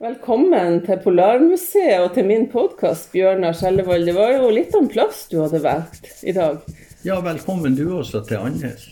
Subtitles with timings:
[0.00, 4.06] Velkommen til Polarmuseet og til min podkast, Bjørnar Skjellevold.
[4.08, 6.62] Det var jo litt om plass du hadde valgt i dag.
[7.04, 8.86] Ja, velkommen du også til Andes.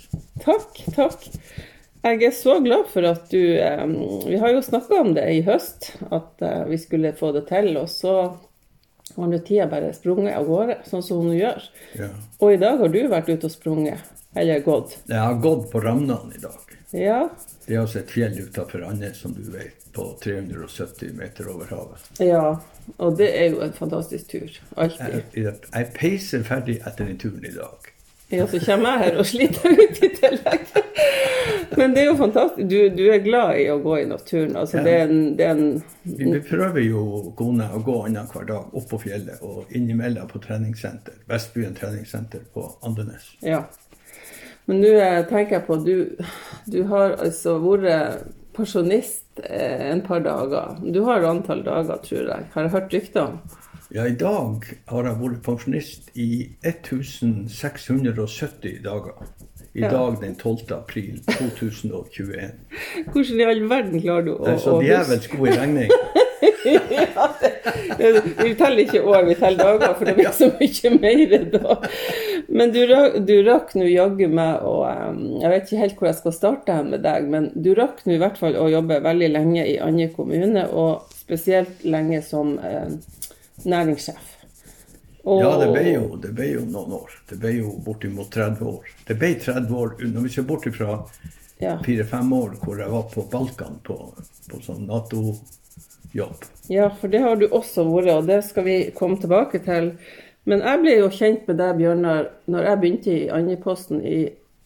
[0.44, 1.24] Takk, takk.
[2.04, 3.86] Jeg er så glad for at du eh,
[4.28, 7.70] Vi har jo snakka om det i høst, at eh, vi skulle få det til.
[7.80, 8.14] Og så
[9.16, 11.70] har nå tida bare sprunget av gårde, sånn som hun gjør.
[11.96, 12.12] Ja.
[12.36, 14.04] Og i dag har du vært ute og sprunget.
[14.36, 14.98] Eller gått.
[15.08, 16.67] Jeg har gått på Ramnan i dag.
[16.96, 17.28] Ja.
[17.66, 22.10] Det er altså et fjell utenfor Andes, som du vet, på 370 meter over havet.
[22.24, 22.56] ja.
[22.96, 24.54] Og det er jo en fantastisk tur.
[24.80, 25.18] Alltid.
[25.36, 27.90] Jeg, jeg, peiser ferdig etter den turen i dag.
[28.32, 30.64] Ja, så kommer jeg her og sliter ut i tillegg.
[31.76, 32.64] Men det er jo fantastisk.
[32.70, 34.56] Du, du er glad i å gå i naturen.
[34.56, 34.84] Altså, Ja.
[34.86, 37.02] det er en, det er en Vi, vi prøver jo,
[37.36, 41.20] kona å gå annenhver dag opp på fjellet og innimellom på treningssenter.
[41.28, 43.28] Vestbyen treningssenter på Andenes.
[43.44, 43.66] Ja.
[44.68, 45.94] Men nå eh, tenker jeg på du,
[46.68, 48.26] du har altså vært
[48.58, 50.66] pensjonist eh, en par dager.
[50.92, 52.42] Du har antall dager, tror jeg.
[52.52, 53.38] Har jeg hørt rykter om?
[53.94, 56.28] Ja, i dag har jeg vært pensjonist i
[56.66, 59.14] 1670 dager.
[59.74, 59.88] I Ja.
[59.92, 60.72] dag den 12.
[60.74, 62.50] april 2021.
[63.12, 65.90] Hvordan i all verden klarer du å, Det er så djevelsk god i regning.
[66.68, 67.47] ja, det,
[68.42, 71.76] vi teller ikke år, vi teller dager, for det blir så mye mer da.
[72.48, 72.80] Men du,
[73.28, 74.74] du rakk nå jaggu meg å
[75.42, 78.22] Jeg vet ikke helt hvor jeg skal starte med deg, men du rakk nå i
[78.22, 82.96] hvert fall å jobbe veldig lenge i andre kommune, og spesielt lenge som eh,
[83.64, 84.34] næringssjef.
[85.28, 87.10] Og- Ja, det ble, jo, det ble jo noen år.
[87.28, 88.86] Det ble jo bortimot 30 år.
[89.06, 91.02] Det ble 30 år når vi ser bort ifra
[91.60, 91.78] ja.
[91.84, 93.96] fire-fem år hvor jeg var på Balkan på,
[94.48, 94.88] på sånn
[96.14, 96.44] Nato-jobb.
[96.68, 99.92] ja, for det har du også vært, og det skal vi komme tilbake til.
[100.48, 104.18] Men jeg ble jo kjent med deg, Bjørnar, når jeg begynte i Andøyposten i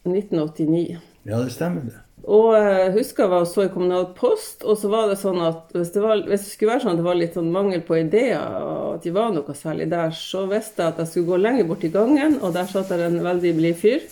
[0.07, 0.99] 1989.
[1.25, 1.99] Ja, det stemmer det.
[2.23, 5.41] Og jeg husker jeg var og så i Kommunal Post, og så var det sånn
[5.43, 7.83] at hvis det, var, hvis det skulle være sånn at det var litt sånn mangel
[7.83, 11.33] på ideer, og at de var noe særlig der, så visste jeg at jeg skulle
[11.33, 14.07] gå lenger bort i gangen, og der satt der en veldig blid fyr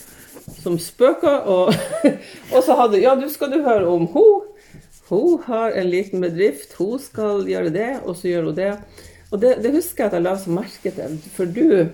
[0.59, 1.72] som spøka, og,
[2.53, 4.51] og så hadde Ja, du skal du høre om hun.
[5.12, 8.70] Hun har en liten bedrift, hun skal gjøre det, og så gjør hun det.
[9.32, 11.92] Og det, det husker jeg at jeg la så merke til, for du,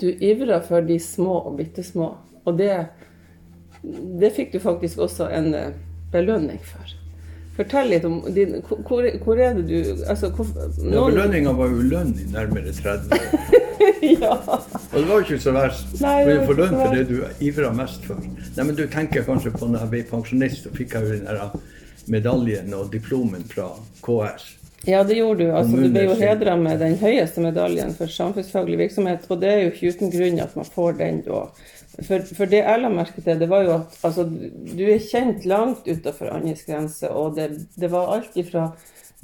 [0.00, 2.14] du ivrer for de små og bitte små,
[2.46, 2.86] og det
[4.20, 5.74] det fikk du faktisk også en eh,
[6.12, 6.94] belønning for.
[7.56, 10.44] Fortell litt om din Hvor, hvor er det du Altså, hvor,
[10.76, 13.62] Ja, Belønninga var jo lønn i nærmere 30 år.
[14.20, 14.34] ja.
[14.36, 15.94] Og det var jo ikke så verst.
[16.02, 18.20] Nei, Du får lønn for det du ivrer mest for.
[18.20, 21.30] Nei, men du tenker kanskje på når jeg ble pensjonist, så fikk jeg jo den
[21.30, 21.56] der
[22.12, 23.70] medaljen og diplomen fra
[24.02, 24.42] KR.
[24.86, 25.50] ja, det gjorde du.
[25.50, 29.62] Altså, du ble jo hedra med den høyeste medaljen for samfunnsfaglig virksomhet, og det er
[29.64, 31.40] jo ikke uten grunn at man får den da.
[32.06, 35.46] For, for det jeg la merke til, det var jo at altså, du er kjent
[35.48, 37.48] langt utenfor Andøys grense, og det,
[37.80, 38.66] det var alt ifra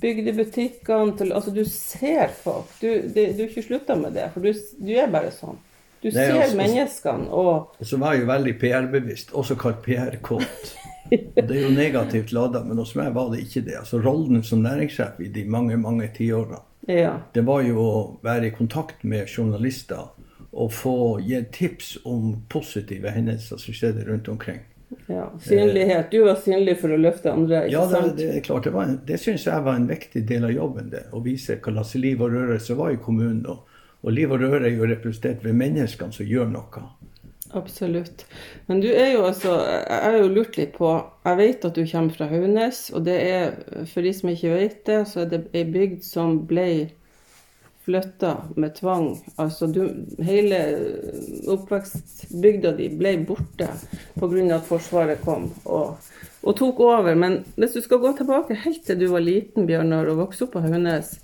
[0.03, 2.71] bygdebutikkene til Altså, du ser folk.
[2.81, 5.61] Du, det, du er ikke slutta med det, for du, du er bare sånn.
[6.03, 9.85] Du Nei, ser altså- menneskene, og Og så var jeg jo veldig PR-bevisst, også kalt
[9.85, 10.73] PR-kåt.
[11.35, 13.77] Det er jo negativt lada, men hos meg var det ikke det.
[13.83, 16.59] Altså Rollen som næringssjef i de mange, mange tiårene,
[16.89, 17.15] ja.
[17.35, 20.09] det var jo å være i kontakt med journalister
[20.53, 24.61] og få gi tips om positive hendelser som skjedde rundt omkring.
[25.09, 26.11] Ja, synlighet.
[26.13, 28.17] Du var synlig for å løfte andre, ikke Ja, det, sant?
[28.19, 28.65] det er klart.
[28.65, 30.91] Det, var en- det syns jeg var en viktig del av jobben.
[30.91, 33.47] det, Å vise hva slags liv og røre som var i kommunen.
[33.49, 33.65] Og,
[34.03, 36.83] og liv og røre er jo representert ved menneskene som gjør noe.
[37.53, 38.25] Absolutt.
[38.67, 40.89] Men du er jo altså Jeg har jo lurt litt på
[41.27, 43.53] Jeg vet at du kommer fra Haunes, og det er,
[43.93, 46.67] for de som ikke vet det, så er det ei bygd som ble
[47.83, 49.09] flytta med tvang.
[49.43, 49.83] Altså du
[50.23, 50.61] Hele
[51.51, 53.69] oppvekstbygda di ble borte
[54.19, 54.57] pga.
[54.57, 55.97] at Forsvaret kom og,
[56.43, 57.15] og tok over.
[57.15, 60.57] Men hvis du skal gå tilbake helt til du var liten, Bjørnar, og vokste opp
[60.57, 61.19] på Haunes,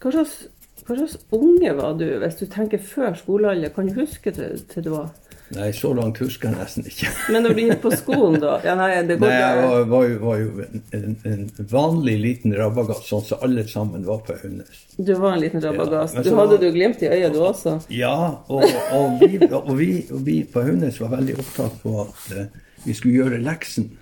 [0.00, 0.48] hva slags,
[0.86, 3.72] hva slags unge var du, hvis du tenker før skolealder?
[3.72, 5.14] Kan du huske til, til du var
[5.54, 7.10] Nei, så langt husker jeg nesten ikke.
[7.32, 8.56] Men når du gikk på skolen, da?
[8.66, 10.64] Ja, nei, det går Nei, jeg var, var jo, var jo
[10.96, 14.82] en, en, vanlig liten rabagass, sånn som alle sammen var på Aunes.
[14.96, 16.16] Du var en liten rabagass.
[16.18, 17.76] Ja, du hadde du glimt i øyet, du også?
[17.94, 18.16] Ja,
[18.48, 18.66] og,
[18.96, 22.98] og, vi, og, vi, og vi på Aunes var veldig opptatt på at uh, vi
[22.98, 23.92] skulle gjøre leksen.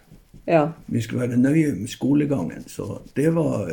[0.48, 0.64] Ja.
[0.86, 2.64] Vi skulle være nøye med skolegangen.
[2.68, 3.68] Så det var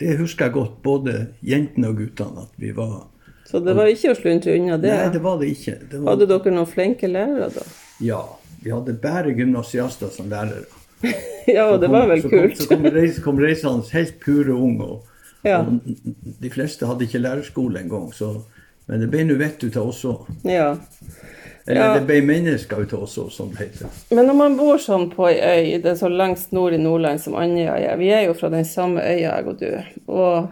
[0.00, 3.06] Det husker jeg godt, både jentene og guttene, at vi var
[3.46, 4.90] Så det var ikke å sluntre unna det?
[4.90, 5.76] Nei, det var det ikke.
[5.90, 7.62] Det var, Hadde dere noen flinke lærere, da?
[8.02, 8.22] Ja.
[8.64, 10.64] Vi hadde bare gymnasiaster som lærere.
[11.46, 12.56] Ja, det var vel så kom, kult.
[12.58, 14.82] Så kom, reis, kom reisende helt pure unge.
[14.96, 15.12] Og,
[15.46, 15.60] Ja.
[15.60, 15.78] og
[16.42, 18.08] de fleste hadde ikke lærerskole engang.
[18.16, 18.32] Så,
[18.88, 20.26] men det ble nå vett ut av oss òg.
[20.42, 20.72] Ja.
[21.68, 21.92] Eller Ja.
[21.94, 23.86] det ble mennesker ut av oss òg, som det heter.
[24.10, 27.20] Men når man bor sånn på ei øy, det er så lengst nord i Nordland
[27.22, 29.70] som Andøya er Vi er jo fra den samme øya, jeg og du.
[30.08, 30.48] Og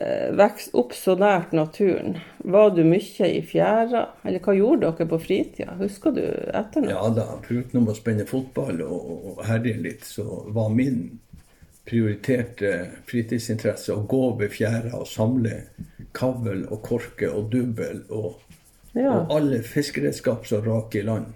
[0.00, 2.16] eh, vokst opp så nært naturen.
[2.44, 4.02] Var du mye i fjæra?
[4.24, 5.76] Eller hva gjorde dere på fritida?
[5.80, 6.90] Husker du etter noe?
[6.94, 11.04] Ja da, foruten å spille fotball og, og herje litt, så var min
[11.86, 12.72] prioriterte
[13.06, 15.60] fritidsinteresse å gå ved fjæra og samle
[16.16, 18.40] kavl og korke og dubbel og,
[18.96, 19.12] Ja.
[19.12, 21.26] og alle fiskeredskap som raker i land.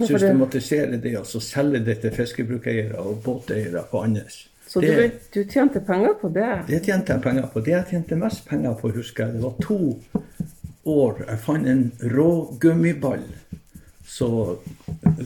[0.00, 4.42] Systematisere det altså selge det til fiskebrukereiere og båteiere på Andes.
[4.76, 6.50] Så du, det, du tjente penger på det?
[6.68, 7.60] det tjente jeg penger på.
[7.64, 9.78] Det jeg tjente mest penger på, husker jeg, det var to
[10.86, 11.22] år.
[11.26, 13.24] Jeg fant en rågummiball.
[14.06, 14.28] Så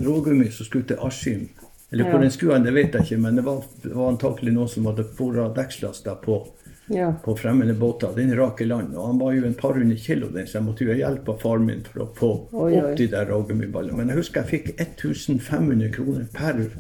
[0.05, 1.49] rågummi som skulle til Askim.
[1.93, 2.23] Eller hvor Ja.
[2.23, 5.49] den skulle det vet jeg ikke, men det var, var antakelig noen som hadde bora
[5.55, 6.47] dekkslaster på,
[6.91, 7.13] Ja.
[7.25, 8.15] på fremmede båter.
[8.17, 8.95] Den rak i land.
[8.97, 11.29] Og han var jo en par hundre kilo, den, så jeg måtte jo ha hjelp
[11.29, 12.79] av faren min for å få Oi, oi.
[12.81, 13.97] opp de der rågummiballene.
[13.97, 16.71] Men jeg husker jeg fikk 1500 kroner per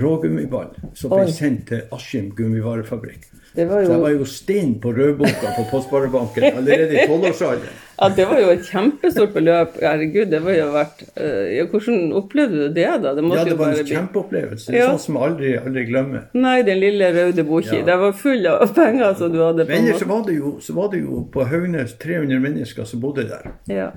[0.00, 1.32] rågummiball som ble Oi.
[1.32, 3.30] sendt til Askim gummivarefabrikk.
[3.54, 7.76] Det var Så jeg jo, var jo stein på rødboka på Postbarebanken allerede i tolvårsalderen.
[8.00, 9.76] ja, det var jo et kjempestort beløp.
[9.82, 13.12] Herregud, det var jo verdt eh, ja, Hvordan opplevde du det, da?
[13.14, 14.74] Det Ja, det var en kjempeopplevelse.
[14.74, 14.88] Ja.
[14.90, 16.24] Sånn som jeg aldri, aldri glemmer.
[16.34, 17.78] Nei, den lille røde boka.
[17.78, 17.84] Ja.
[17.86, 20.56] Det var full av penger som du hadde på Men ellers så var det jo,
[20.60, 23.52] så var det jo på Haugnes 300 mennesker som bodde der.
[23.70, 23.92] Ja.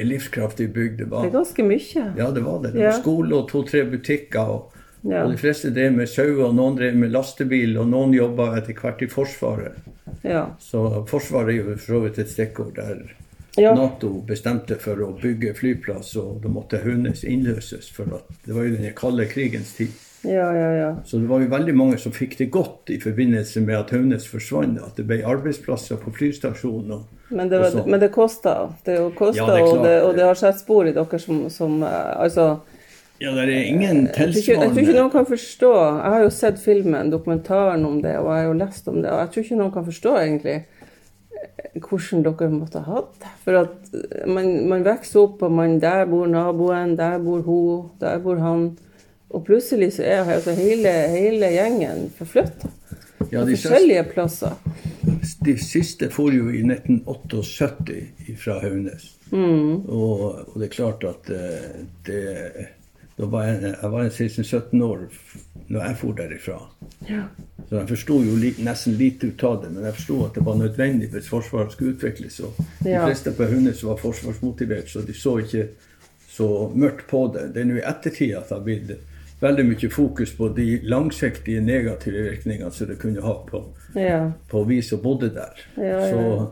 [0.00, 2.04] En livskraftig bygd det var Det er ganske mye.
[2.16, 2.72] Ja, det var det.
[2.72, 2.94] Det Ja.
[2.94, 4.40] var skole og to-tre butikker.
[4.40, 4.71] Og,
[5.02, 5.24] Ja.
[5.24, 9.02] og de fleste drev med sauer, noen drev med lastebil, og noen jobba etter hvert
[9.02, 9.74] i Forsvaret.
[10.22, 10.44] Ja.
[10.62, 13.02] Så Forsvaret er jo for så vidt et stikkord der
[13.58, 13.74] Ja.
[13.76, 17.90] Nato bestemte for å bygge flyplass, og det måtte Haunes innløses.
[17.92, 18.04] For
[18.46, 19.90] det var jo den kalde krigens tid.
[20.24, 20.96] ja, ja, ja.
[21.04, 24.24] Så det var jo veldig mange som fikk det godt i forbindelse med at Haunes
[24.26, 24.78] forsvant.
[24.80, 26.92] At det ble arbeidsplasser på flystasjonen.
[26.92, 28.70] Og, Men det, var, og men det kosta.
[28.86, 30.02] Det kosta, Ja, det og, det, det.
[30.02, 32.60] og det har satt spor i dere som, som eh, Altså
[33.22, 36.58] Ja, det er ingen ikke, jeg tror ikke noen kan forstå Jeg har jo sett
[36.58, 39.58] filmen, dokumentaren om det, og jeg har jo lest om det, og jeg tror ikke
[39.60, 43.28] noen kan forstå egentlig eh, hvordan dere måtte ha hatt.
[43.44, 47.86] For at eh, man, man vokser opp, og man, der bor naboen, der bor hun,
[48.02, 48.72] der bor han.
[49.30, 52.74] Og plutselig så er altså hele, hele gjengen forflytta.
[53.30, 54.58] Ja, de, siste, forskjellige plasser.
[55.46, 59.12] de siste for jo i 1978 fra Haunes.
[59.30, 59.86] Mm.
[59.86, 61.42] Og, og det er klart at det
[62.04, 62.22] det
[63.18, 65.02] da var jeg, jeg var en 16-17 år
[65.68, 66.58] når jeg for derifra.
[67.08, 67.22] Ja.
[67.68, 70.44] Så jeg forsto jo li, nesten lite ut av det, men jeg forsto at det
[70.46, 72.40] var nødvendig hvis Forsvaret skulle utvikles.
[72.40, 75.68] Og de fleste på Haunes var forsvarsmotivert, så de så ikke
[76.32, 77.50] så mørkt på det.
[77.54, 78.92] Det er nå i ettertid at det har blitt
[79.42, 83.64] veldig mye fokus på de langsiktige negative virkningene som det kunne ha på,
[83.98, 84.30] Ja.
[84.48, 85.64] på vi som bodde der.
[85.76, 86.10] Ja, ja.
[86.10, 86.50] Så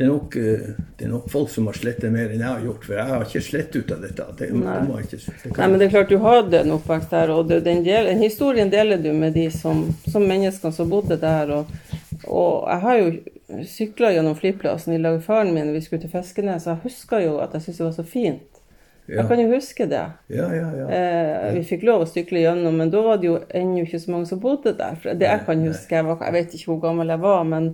[0.00, 0.60] det er, nok, eh,
[0.96, 3.24] det er nok folk som har slettet mer enn jeg har gjort, for jeg har
[3.26, 4.24] ikke slett ut av dette.
[4.38, 4.76] Det, det Nei.
[4.88, 7.82] jeg ikke, det Nei, men det er klart du hadde en oppvekst der, og den,
[7.84, 11.52] del, den historien deler du med de som, som menneskene som bodde der.
[11.52, 11.74] Og,
[12.22, 16.14] og jeg har jo sykla gjennom flyplassen i lag med faren min vi skulle til
[16.14, 18.62] Fiskenes, og jeg husker jo at jeg syntes det var så fint.
[19.04, 19.18] ja.
[19.18, 20.06] Jeg kan jo huske det.
[20.32, 20.86] ja, ja, ja.
[20.96, 24.14] Eh, vi fikk lov å sykle gjennom, men da var det jo ennå ikke så
[24.16, 24.96] mange som bodde der.
[24.96, 27.68] For det jeg kan huske, jeg, var, jeg vet ikke hvor gammel jeg var, men,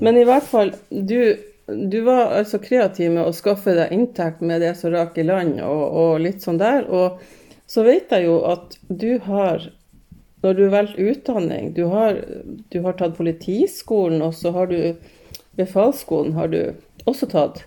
[0.00, 1.20] men i hvert fall du,
[1.74, 5.60] du var altså kreativ med å skaffe deg inntekt med det som rak i land,
[5.64, 6.86] og, og litt sånn der.
[6.88, 7.20] Og
[7.70, 9.70] så vet jeg jo at du har
[10.40, 12.16] når du velger utdanning Du har,
[12.72, 14.94] du har tatt politiskolen, og så har du
[15.58, 16.72] befalsskolen har du
[17.04, 17.64] også tatt.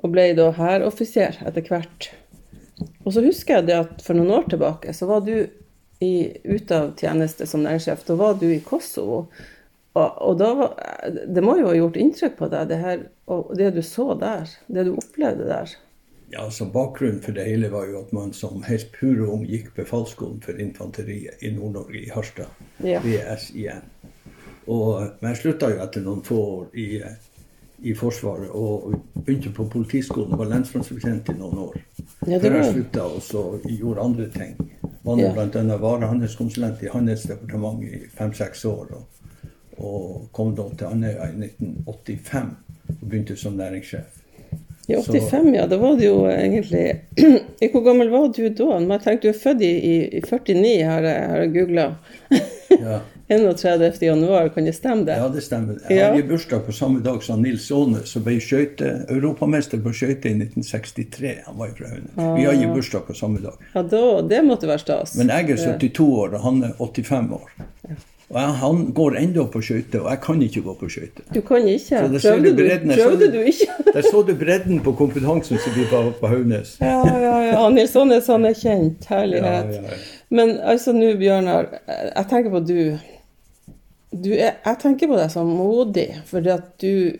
[0.00, 2.10] Og ble da hæroffiser etter hvert.
[3.04, 5.34] Og så husker jeg det at for noen år tilbake så var du
[6.00, 8.06] i, ute av tjeneste som næringssjef.
[8.08, 9.26] Da var du i Kosovo.
[9.98, 10.74] Og, og da var,
[11.26, 14.50] det må jo ha gjort inntrykk på deg, det her, og det du så der.
[14.70, 15.72] Det du opplevde der.
[16.30, 19.72] Ja, altså Bakgrunnen for det hele var jo at man som helt pure ung gikk
[19.74, 22.52] befalsskolen for infanteriet i Nord-Norge, i Harstad.
[22.86, 23.00] Ja.
[23.02, 23.82] VSIN.
[24.70, 26.86] Og, men jeg slutta jo etter noen få år i,
[27.82, 28.92] i Forsvaret og
[29.24, 31.80] begynte på Politiskolen og var lensmannsbetjent i noen år.
[32.28, 34.54] Ja, det Før jeg slutta og så gjorde andre ting.
[35.02, 35.32] Var nå Ja.
[35.34, 35.76] bl.a.
[35.82, 38.94] varehandelskonsulent i Handelsdepartementet i fem-seks år.
[39.00, 39.19] Og,
[39.80, 42.56] og kom da til Andøya i 1985
[42.90, 44.16] og begynte som næringssjef.
[44.90, 45.66] I Så- 85, ja.
[45.70, 47.00] Da var det jo egentlig
[47.72, 48.78] Hvor gammel var du da?
[48.80, 51.88] Men jeg tenkte du er født i, i, i 49, har jeg, har jeg googla.
[52.70, 53.00] Ja.
[53.30, 53.92] 31.
[54.02, 55.14] januar, kan det stemme det?
[55.18, 55.76] Ja, det stemmer.
[55.88, 56.08] Jeg Ja.
[56.10, 60.34] hadde bursdag på samme dag som Nils Aane, som ble skøyte, europamester på skøyter i
[60.38, 61.34] 1963.
[61.46, 62.34] Han var jo fra Ah.
[62.36, 62.52] Vi Ah.
[62.54, 63.54] hadde bursdag på samme dag.
[63.74, 65.14] Ja, da, det måtte være stas.
[65.16, 67.50] Men jeg er 72 år, og han er 85 år.
[68.30, 71.24] Og jeg, han går ennå på skøyter, og jeg kan ikke gå på skøyter.
[71.34, 71.80] Du kan ikke.
[71.82, 73.66] Så der Prøvde, du bredden, prøvde du ikke?
[73.94, 76.76] Der så du bredden på kompetansen som blir på, på Haugnes.
[76.80, 77.64] Ja, ja, ja.
[77.74, 79.08] Nils Aanes, han er kjent.
[79.10, 79.72] Herlighet.
[79.74, 79.98] Ja, ja, ja.
[80.30, 82.78] Men altså nå, Bjørnar, jeg tenker på du,
[84.14, 87.18] du er, Jeg tenker på deg som modig, fordi at du,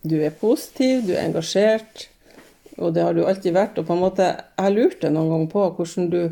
[0.00, 2.08] du er positiv, du er engasjert,
[2.78, 3.76] og det har du alltid vært.
[3.76, 6.22] Og på en måte, jeg lurte noen gang på hvordan du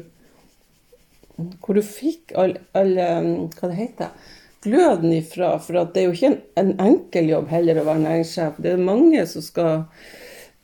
[1.37, 4.35] Hvor du fikk all, all um, Hva det heter
[4.67, 5.57] gløden ifra.
[5.63, 8.61] For det er jo ikke en, en enkel jobb heller å være næringssjef.
[8.63, 9.85] Det er mange som skal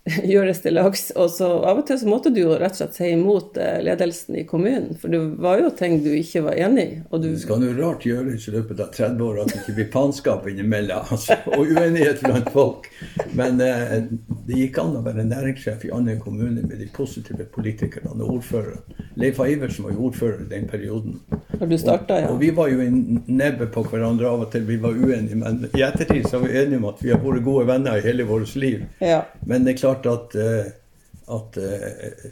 [0.34, 1.10] gjøres til lags.
[1.18, 3.78] Og så av og til så måtte du jo rett og slett si imot eh,
[3.84, 6.96] ledelsen i kommunen, for det var jo ting du ikke var enig i.
[7.10, 9.76] Og du Det skal noe rart gjøres i løpet av 30 år at det ikke
[9.78, 12.88] blir faenskap innimellom, altså, og uenighet blant folk.
[13.38, 13.94] Men eh,
[14.48, 18.82] det gikk an å være næringssjef i andre kommuner med de positive politikerne og ordføreren.
[19.20, 21.20] Leif Iversen var jo ordfører den perioden.
[21.60, 22.30] Når du startet, ja.
[22.32, 25.62] Og vi var jo i nebbe på hverandre av og til, vi var uenige, men
[25.68, 28.26] i ettertid så er vi enige om at vi har vært gode venner i hele
[28.26, 28.82] vårt liv.
[29.00, 29.22] ja.
[29.46, 30.72] Men det er klart at, eh,
[31.28, 32.28] at eh,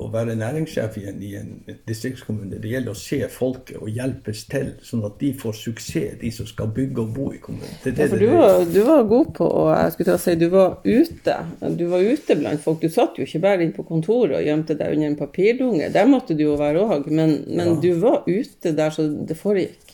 [0.00, 1.50] å være næringssjef i en, i en
[1.86, 6.30] distriktskommune, det gjelder å se folket og hjelpes til, sånn at de får suksess, de
[6.32, 7.74] som skal bygge og bo i kommunen.
[7.84, 10.36] Det det, Ja, du var, du var god på å jeg skulle til å si,
[10.40, 11.36] du var ute.
[11.76, 12.80] Du var ute blant folk.
[12.80, 15.92] Du satt jo ikke bare inne på kontoret og gjemte deg under en papirdunge.
[15.92, 17.80] Der måtte du jo være òg, men, men Ja.
[17.84, 19.89] du var ute der så det foregikk.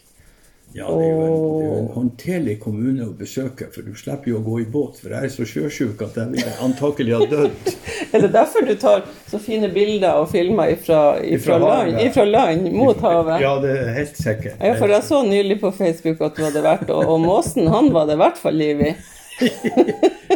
[0.76, 3.95] Ja, det er, jo en, det er jo en håndterlig kommune å besøke, for du
[3.97, 4.99] slipper jo å gå i båt.
[5.00, 7.73] For jeg er så sjøsjuk at jeg vil antakelig ha dødd.
[8.14, 12.25] Er det derfor du tar så fine bilder og filmer ifra, ifra, Ifra land, ifra
[12.28, 13.40] land mot havet?
[13.47, 14.61] Ja, det er helt sikkert.
[14.61, 17.90] Ja, for jeg så nylig på Facebook at du hadde vært, og, og måsen han
[17.97, 18.95] var det i hvert fall liv i.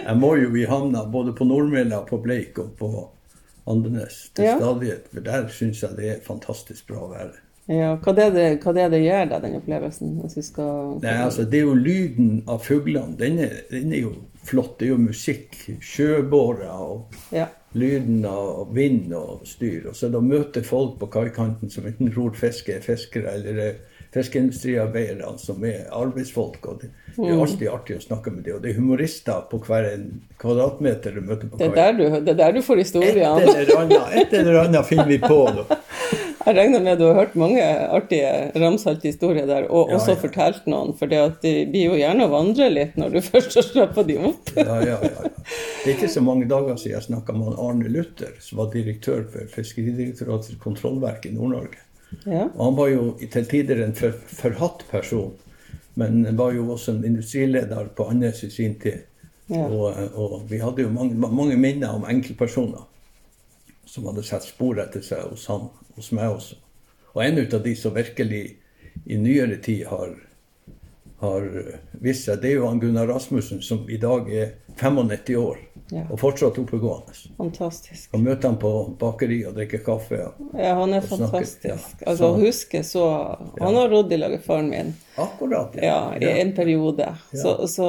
[0.00, 2.90] Jeg må jo i havna både på Nordmela, på Bleik og på
[3.70, 4.56] Andenes til Ja.
[4.58, 7.38] stadighet, for der syns jeg det er fantastisk bra å være.
[7.70, 10.16] Ja, hva det er det, hva det, er det gjør deg, den opplevelsen?
[10.42, 10.96] Skal...
[11.04, 13.14] Nei, altså, det er jo lyden av fuglene.
[13.20, 14.12] Den er, den er jo
[14.48, 14.72] flott.
[14.80, 15.54] Det er jo musikk.
[15.84, 17.46] Sjøbårer og Ja.
[17.78, 19.86] lyden av vind og styr.
[19.92, 23.78] Og så da møter folk på kaikanten som enten ror fiske, er fiskere eller er
[24.14, 26.64] fiskeindustriarbeidere som er arbeidsfolk.
[26.66, 28.56] og Det det er alltid artig å snakke med dem.
[28.56, 30.04] Og det er humorister på hver en
[30.40, 31.92] kvadratmeter du møter på Det kaia.
[31.92, 33.42] der det er der du får historiene.
[33.42, 35.44] et eller annet finner vi på.
[35.56, 35.76] Da.
[36.46, 37.60] Jeg regner med du har hørt mange
[37.92, 40.20] artige ramsalte historier der, og Ja, også ja.
[40.22, 40.94] fortalt noen.
[40.96, 44.16] For det de blir jo gjerne å vandre litt når du først har slappa de
[44.30, 44.48] opp.
[44.56, 45.28] Ja, ja, ja, ja.
[45.84, 49.26] Det er ikke så mange dager siden jeg snakka med Arne Luther, som var direktør
[49.28, 51.76] for Fiskeridirektoratets kontrollverk i Nord-Norge.
[52.26, 52.48] Ja.
[52.54, 55.32] Og Han var jo til tider en for, forhatt person,
[55.94, 59.06] men var jo også en industrileder på Andenes i sin tid.
[59.50, 59.66] Ja.
[59.66, 62.86] Og, og vi hadde jo mange, mange minner om enkeltpersoner
[63.86, 66.58] som hadde sett spor etter seg hos han, hos meg også.
[67.14, 68.44] Og en av de som virkelig
[69.10, 70.12] i nyere tid har,
[71.18, 71.48] har
[71.98, 75.58] vist seg, det er jo han Gunnar Rasmussen, som i dag er 95 år
[75.92, 76.04] Ja.
[76.10, 77.14] og fortsatt oppegående.
[77.36, 78.12] Fantastisk.
[78.14, 78.70] Og møte ham på
[79.00, 80.20] bakeri og drikke kaffe.
[80.54, 81.64] Ja, han er fantastisk.
[81.66, 81.74] ja.
[82.06, 83.04] Altså, Så- husker huske så
[83.60, 84.94] Han har rodd i lag med faren min.
[85.16, 85.74] Akkurat.
[85.82, 87.08] Ja, i en periode.
[87.34, 87.88] Så, så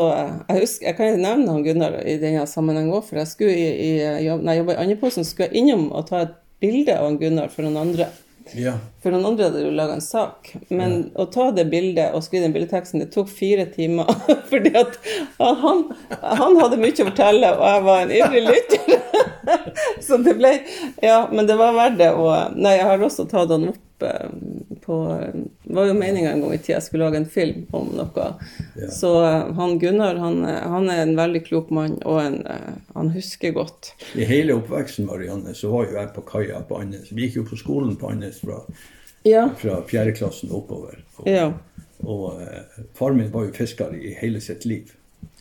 [0.49, 3.69] jeg husker, jeg kan nevne han Gunnar i denne sammenheng òg, for jeg skulle i,
[3.99, 7.05] i jobb, nei, jeg jobba i Andreposten, skulle jeg innom og ta et bilde av
[7.05, 8.07] han Gunnar for noen andre.
[8.57, 8.73] Ja.
[9.03, 10.51] For noen andre hadde jo laga en sak.
[10.69, 14.09] Men å ta det bildet og skrive den bildeteksten, det tok fire timer.
[14.51, 14.97] Fordi at
[15.39, 15.85] han,
[16.21, 18.97] han hadde mye å fortelle, og jeg var en ivrig lytter.
[20.05, 20.53] Så det ble
[21.01, 22.11] Ja, men det var verdt det.
[22.13, 24.29] Og nei, jeg har også tatt han opp eh,
[24.83, 25.01] på
[25.71, 28.25] Det var jo meninga en gang i tida jeg skulle lage en film om noe.
[28.75, 28.89] Ja.
[28.91, 32.73] Så eh, han Gunnar, han, eh, han er en veldig klok mann, og en, eh,
[32.97, 33.93] han husker godt.
[34.19, 37.07] I hele oppveksten Marianne, så var jo jeg på kaia på Andes.
[37.15, 38.59] Vi gikk jo på skolen på Andes fra,
[39.23, 39.45] Ja.
[39.87, 40.99] fjerdeklassen og oppover.
[41.21, 41.53] Og, Ja.
[42.03, 44.91] og eh, far min var jo fisker i hele sitt liv.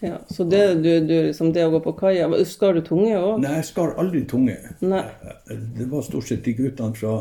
[0.02, 0.18] ja.
[0.30, 3.40] Så det, du, du, liksom det å gå på kaia Skar du tunge òg?
[3.40, 4.56] Nei, jeg skar aldri tunge.
[4.80, 5.02] Nei.
[5.48, 7.14] Det var stort sett de guttene fra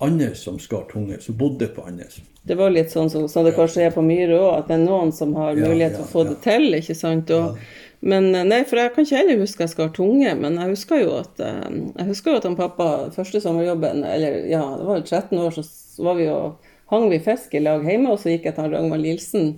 [0.00, 2.20] Andenes som skar tunge, som bodde på Andenes.
[2.42, 4.84] Det var litt sånn som som det kanskje er på Myre òg, at det er
[4.86, 6.30] noen som har mulighet til ja, å få ja.
[6.30, 7.32] det til, ikke sant.
[7.36, 7.60] Og,
[8.00, 11.02] Men eh, nei, for jeg kan ikke heller huske jeg skar tunge, men jeg husker
[11.02, 11.66] jo at eh,
[11.98, 15.60] jeg husker jo at han pappa første sommerjobben, eller ja, det var jo 13 år,
[15.60, 18.72] så var vi og hang vi fisk i lag hjemme, og så gikk jeg til
[18.72, 19.52] Ragnvald Nilsen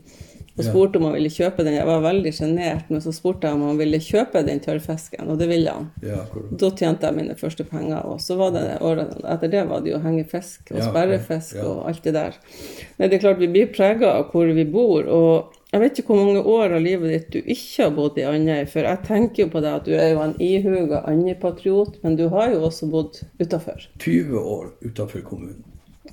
[0.56, 1.78] og spurte om han ville kjøpe den.
[1.78, 5.40] Jeg var veldig sjenert, men så spurte jeg om han ville kjøpe den tørrfisken, og
[5.40, 5.88] det ville han.
[6.04, 6.26] Ja.
[6.60, 9.94] Da tjente jeg mine første penger, og så var det året etter det var det
[9.94, 11.70] jo å henge sperrefisk og Ja, ja.
[11.70, 12.38] og alt det der.
[12.98, 16.12] Men det er klart vi blir prega av hvor vi bor, og jeg vet ikke
[16.12, 19.46] hvor mange år av livet ditt du ikke har bodd i Andøy, for jeg tenker
[19.46, 22.90] jo på deg at du er jo en ihuga Andøy-patriot, men du har jo også
[22.92, 23.86] bodd utafor.
[24.04, 25.62] 20 år utafor kommunen.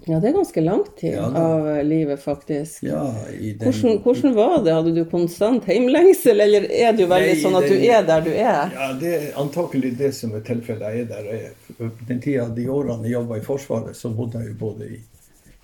[0.10, 2.82] Ja, det er ganske lang tid Ja, av livet, faktisk.
[2.88, 3.04] Ja,
[3.36, 4.74] i den, Hvordan, hvordan var det?
[4.74, 8.24] Hadde du konstant heimlengsel, eller er det jo veldig Nei, sånn at du er der
[8.26, 8.74] du er?
[8.74, 10.96] Ja, det er antakelig det som er tilfellet.
[10.98, 11.92] Jeg er der jeg er.
[12.10, 15.00] Den tida, de årene jeg jobba i Forsvaret, så bodde jeg jo både i,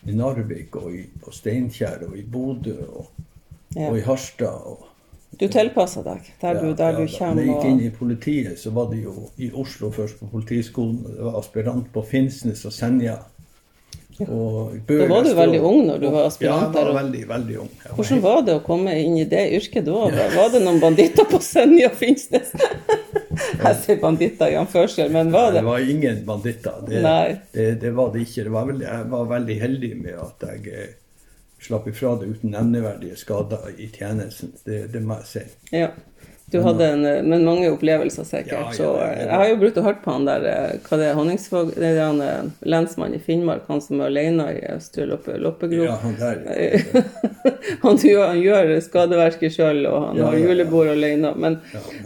[0.06, 3.08] i Narvik og i og Steinkjer og i Bodø og,
[3.76, 3.90] Ja.
[3.90, 4.62] og i Harstad.
[4.72, 4.86] Og,
[5.40, 7.36] Du tilpassa deg der du, Ja, der ja, du kommer.
[7.36, 11.02] Da jeg gikk inn i politiet, så var det jo i Oslo først på Politiskolen.
[11.10, 13.18] Det var aspirant på Finnsnes og Senja.
[14.18, 17.70] Da var du veldig ung når du var aspirant Ja, jeg var veldig, veldig ung.
[17.84, 20.06] Var Hvordan var det å komme inn i det yrket da?
[20.36, 22.54] Var det noen banditter på Senja Finnsnes?
[23.36, 25.66] Jeg sier banditter i anførsel, men var Det det?
[25.68, 26.78] var ingen banditter.
[26.88, 27.02] Det,
[27.52, 28.46] det, det var det ikke.
[28.48, 30.94] Det var veldig, jeg var veldig heldig med at jeg eh,
[31.66, 34.54] slapp ifra det uten nevneverdige skader i tjenesten.
[34.64, 35.44] Det, det må jeg si.
[35.76, 35.90] Ja.
[36.52, 38.52] Du hadde en, eh, men mange opplevelser sikkert.
[38.54, 40.76] Ja, ja, så ja, så jeg har jo brukt å høre på han der, eh,
[40.86, 44.60] hva det er, Honningsvåg, det er han eh, i Finnmark, han som er alene i
[44.76, 45.88] Østre Loppe, Loppegrop.
[45.88, 46.44] Ja, han der.
[47.86, 51.34] han, gjør, han gjør skadeverket sjøl, og han har julebord alene.
[51.34, 51.58] Men,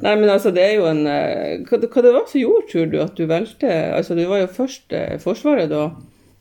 [0.06, 2.88] nei, men altså, det er jo en eh, Hva, hva det var som gjorde, tror
[2.94, 5.90] du, at du valgte Altså, du var jo først eh, Forsvaret da,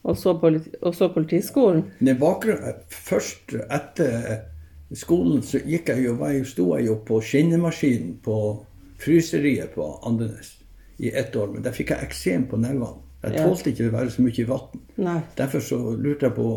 [0.06, 1.82] og så, politi, og så Politiskolen.
[1.98, 4.46] Det bakgrunnen Først etter
[4.96, 8.38] skolen så gikk jeg jo, var jeg, sto jeg jo på skinnemaskinen på
[9.02, 10.54] fryseriet på Andenes
[10.98, 11.52] i ett år.
[11.52, 13.04] Men der fikk jeg eksem på nevene.
[13.22, 14.82] Jeg tålte ikke å være så mye i vann.
[15.38, 16.50] Derfor så lurte jeg på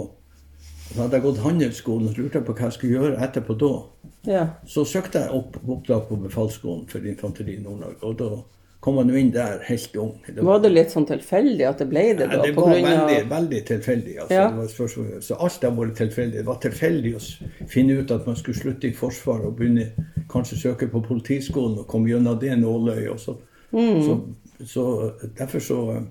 [0.92, 3.70] Så hadde jeg gått handelsskolen og lurte jeg på hva jeg skulle gjøre etterpå da.
[4.28, 4.42] Ja.
[4.68, 8.28] Så søkte jeg opp opptak på befalsskolen for infanteri i Nord-Norge, og da
[8.82, 10.16] kom man jo inn der helt ung.
[10.26, 12.38] Det Var det litt sånn tilfeldig at det ble det, da?
[12.42, 14.16] Nei, det var av- veldig, veldig tilfeldig.
[14.24, 14.34] Altså.
[14.34, 14.48] Ja.
[14.50, 16.34] Det var så alt har vært tilfeldig.
[16.40, 19.92] Det var tilfeldig å finne ut at man skulle slutte i Forsvaret og begynne
[20.34, 23.12] kanskje søke på Politiskolen og komme gjennom det nåløyet.
[23.12, 23.38] og Så,
[23.72, 24.02] Mm.
[24.04, 24.22] så,
[24.68, 26.04] så derfor så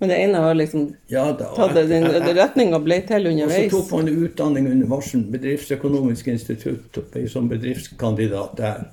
[0.00, 1.54] Men det ene har liksom Ja da.
[1.56, 3.70] tatt den retninga ble til og så underveis.
[3.70, 6.98] tok man utdanning under Varsen bedriftsøkonomisk institutt
[7.28, 8.84] som bedriftskandidat der.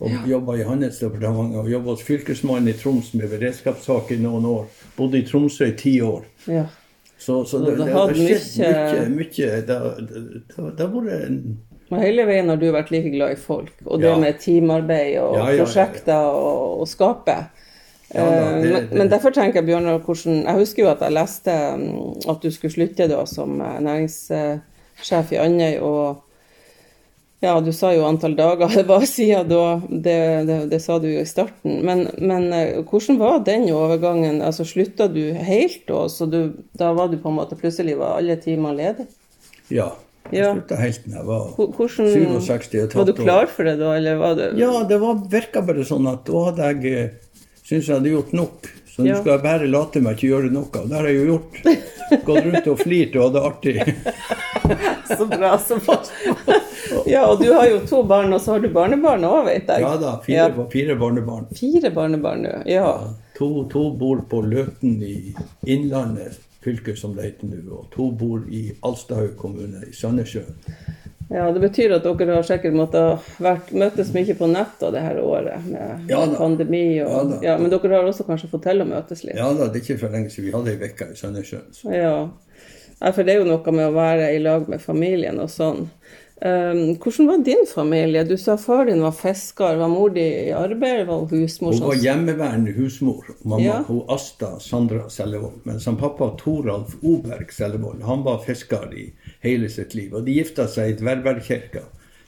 [0.00, 4.64] Og jobba i Handelsdepartementet og jobba hos Fylkesmannen i Troms med beredskapssaker i noen år.
[4.96, 6.24] Bodde i Tromsø i ti år.
[6.50, 6.64] Ja.
[7.18, 11.58] Så, så det, det det har skjedd mye- Det har- vært en
[11.92, 14.16] Og hele veien har du vært like glad i folk, og det Ja.
[14.18, 15.64] med teamarbeid og Ja, ja, ja, ja.
[15.64, 17.36] prosjekter og, og skape.
[18.14, 20.88] Ja da, Eh, det- men, det- men derfor tenker jeg, Bjørnar, hvordan Jeg husker jo
[20.90, 26.23] at jeg leste mm, at du skulle slutte da som eh, næringssjef i Andøy, og
[27.44, 30.16] ja, du sa jo antall dager det var siden da, det,
[30.48, 31.82] det, det sa du jo i starten.
[31.86, 34.40] Men, men eh, hvordan var den overgangen?
[34.44, 36.40] Altså Slutta du helt da, så du,
[36.78, 39.06] da var du på en måte plutselig var alle timer ledig?
[39.72, 39.92] Ja.
[40.32, 40.54] Jeg Ja.
[40.54, 42.06] slutta helt da jeg var Hvordan
[42.40, 45.60] 67 og Var du klar for det da, eller var det Ja, det var, virka
[45.60, 47.10] bare sånn at da hadde jeg eh,
[47.60, 48.70] syntes jeg hadde gjort nok.
[48.94, 49.16] Så nå Ja.
[49.20, 50.68] skal jeg bare late meg ikke gjøre noe.
[50.70, 52.22] Og det har jeg jo gjort.
[52.28, 53.96] Gått rundt og flirt og hatt det artig.
[55.18, 55.98] Så bra, så bra.
[57.06, 59.82] Ja, og du har jo to barn, og så har du barnebarn òg, vet jeg.
[59.84, 61.44] Ja da, fire, fire barnebarn.
[61.58, 62.54] Fire barnebarn nå.
[62.70, 62.88] Ja.
[63.36, 65.34] To, to bor på Løten i
[65.66, 67.82] Innlandet fylke, som det heter nå.
[67.82, 70.56] Og to bor i Alstahaug kommune i Sandnessjøen.
[71.30, 71.46] Ja.
[71.52, 75.68] Det betyr at dere har sikkert måttet vært, møtes mye på nett det her året,
[75.68, 77.58] med Ja pandemi og Ja ja.
[77.60, 79.38] Men dere har også kanskje fått til å møtes litt?
[79.38, 81.70] Ja da, det er ikke for lenge siden vi hadde ei uke i Sandnessjøen.
[81.92, 82.16] Ja.
[83.00, 83.12] ja.
[83.12, 85.88] For det er jo noe med å være i lag med familien og sånn.
[86.44, 88.24] Um, hvordan var din familie?
[88.24, 89.76] Du sa far din var fisker.
[89.76, 91.06] Var mor di i arbeid?
[91.06, 91.72] Var hun husmor?
[91.72, 91.88] Hun sånn?
[91.88, 93.30] var hjemmeværende husmor.
[93.44, 93.78] Mamma Ja.
[93.86, 95.62] hun Asta Sandra Sellevold.
[95.64, 99.12] Mens han pappa Toralf Oberg Sellevold han var fisker i
[99.44, 100.14] hele sitt liv.
[100.14, 101.84] Og de gifta seg i Dverbergkirka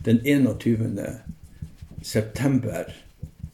[0.07, 1.01] den 21.
[2.03, 2.93] september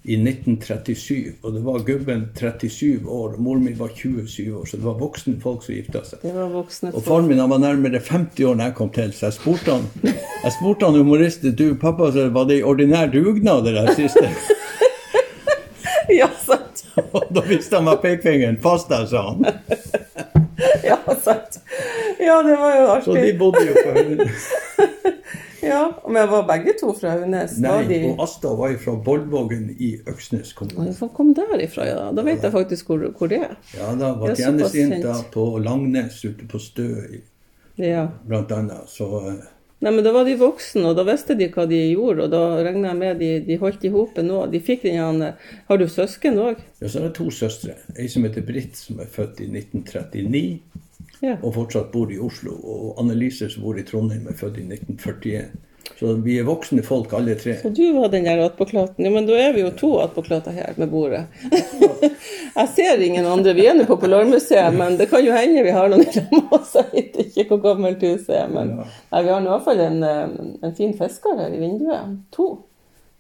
[0.03, 1.33] i 1937.
[1.42, 4.98] Og det var gubben 37 år, og moren min var 27 år, så det var
[4.98, 6.25] voksne folk som gifta seg.
[6.25, 9.29] Det var voksne Og faren min var nærmere 50 år da jeg kom til, så
[9.31, 13.64] jeg spurte han jeg spurte han humoristen du pappa, så var det en ordinær dugnad
[13.68, 14.27] det der siste?
[16.12, 16.83] Ja, sant.
[17.12, 18.59] Og da viste han meg pekefingeren.
[18.61, 19.46] Pass deg, sa han.
[20.87, 21.59] Ja, sant.
[22.28, 23.04] Ja, det var jo artig.
[23.11, 24.50] Så de bodde jo på Hunes.
[25.62, 27.14] Ja, Men var begge to fra?
[27.20, 27.26] Var
[27.62, 27.98] Nei, de...
[28.11, 30.90] og Asta var jo fra Bollvågen i Øksnes kommune.
[30.98, 32.08] Hvor kom derifra, ja?
[32.14, 33.54] Da vet jeg faktisk hvor, hvor det er.
[33.76, 36.88] Ja, da var Ja, tjenestejenta på Langnes ute på Stø,
[37.78, 38.08] Ja.
[38.26, 38.90] blant annet.
[38.90, 39.38] Så eh,
[39.82, 42.42] Nei, men da var de voksne, og da visste de hva de gjorde, og da
[42.62, 44.44] regner jeg med de, de holdt i hopet nå.
[44.50, 45.24] De fikk den
[45.68, 46.61] Har du søsken òg?
[46.80, 47.74] ja, så er det to søstre.
[47.98, 50.61] Ei som heter Britt, som er født i 1939
[51.22, 51.37] Ja.
[51.42, 52.56] og fortsatt bor i Oslo.
[52.62, 55.52] Og Annelise, som bor i Trondheim, er født i 1941.
[55.98, 57.56] Så vi er voksne folk alle tre.
[57.62, 59.04] Så du var den der attpåklaten.
[59.06, 61.24] Ja, men da er vi jo to attpåklater her med bordet.
[62.58, 63.54] jeg ser ingen andre.
[63.54, 66.74] Vi er nå på Polarmuseet, men det kan jo hende vi har noen lag oss.
[66.78, 69.22] Jeg vet ikke hvor gammelt huset er, men Ja.
[69.22, 72.16] vi har i hvert fall en, eh, en fin fisker her i vinduet.
[72.38, 72.48] To.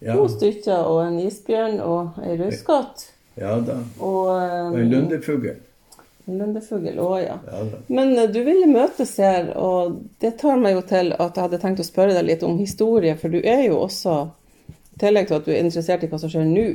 [0.02, 3.10] To stykker og en isbjørn og ei røyskatt.
[3.38, 3.78] ja da.
[4.00, 5.54] Og Og eh, en lundefugl.
[6.26, 7.38] En lundefugl òg, ja.
[7.46, 7.62] Ja.
[7.88, 11.60] Men eh, du ville møtes her, og det tar meg jo til at jeg hadde
[11.62, 14.20] tenkt å spørre deg litt om historie, for du er jo også,
[14.70, 16.68] i tillegg til at du er interessert i hva som skjer nå,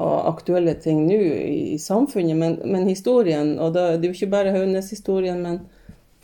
[0.00, 4.18] og aktuelle ting nå i, i samfunnet, men, men historien, og da, det er jo
[4.20, 5.60] ikke bare Haugnes-historien, men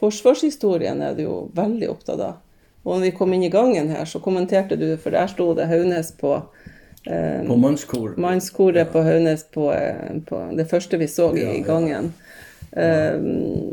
[0.00, 2.42] forsvarshistorien er du jo veldig opptatt av.
[2.86, 5.66] Og når vi kom inn i gangen her, så kommenterte du, for der sto det
[5.66, 8.14] Haugnes på eh, På mannskoret.
[8.22, 11.64] Mannskoret på Haugnes på, eh, på det første vi så Ja, i ja.
[11.66, 12.12] gangen.
[12.76, 13.16] Eh,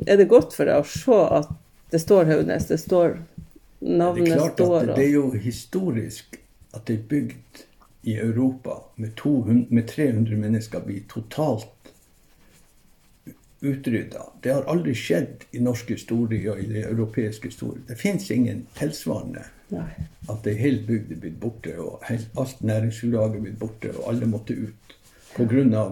[0.07, 1.51] er det godt for deg å se at
[1.93, 3.19] det står Haugnes, det står
[3.83, 6.39] Det er klart står at det er jo historisk
[6.73, 7.63] at det er bygd
[8.09, 11.69] i Europa med, 200, med 300 mennesker blir totalt
[13.63, 14.23] utrydda.
[14.41, 17.83] Det har aldri skjedd i norsk historie og i det europeiske historie.
[17.87, 19.87] Det fins ingen tilsvarende Nei.
[20.29, 24.27] at ei hel bygd er blitt borte, og alt næringsgrunnlaget er blitt borte, og alle
[24.27, 24.97] måtte ut.
[25.33, 25.91] Pga.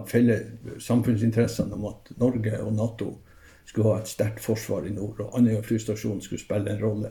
[0.78, 3.10] samfunnsinteressene om at Norge og Nato
[3.66, 7.10] skulle ha et sterkt forsvar i nord, og Andøya flystasjon skulle spille en rolle.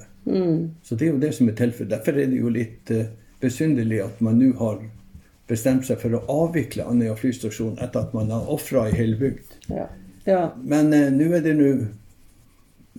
[0.84, 1.92] Så det er jo det som er tilfellet.
[1.92, 3.08] Derfor er det jo litt uh,
[3.42, 4.84] besynderlig at man nå har
[5.50, 9.58] bestemt seg for å avvikle Andøya flystasjon etter at man har ofra ei hel bygd.
[9.72, 9.88] Ja.
[10.28, 10.44] ja.
[10.62, 11.72] Men uh, nå er det nå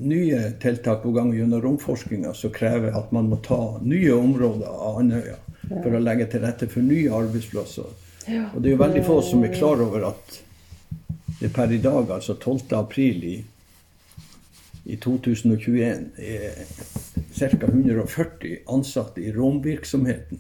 [0.03, 5.03] nye tiltak på gang gjennom romforskninga som krever at man må ta nye områder av
[5.05, 5.37] Andøya
[5.69, 7.93] for å legge til rette for nye arbeidsplasser.
[8.29, 10.39] Og det er jo veldig få som er klar over at
[11.41, 12.71] det per i dag, altså 12.
[12.79, 13.37] april i,
[14.85, 15.81] i 2021,
[16.23, 16.61] er
[17.35, 17.67] ca.
[17.67, 20.39] 140 ansatte i romvirksomheten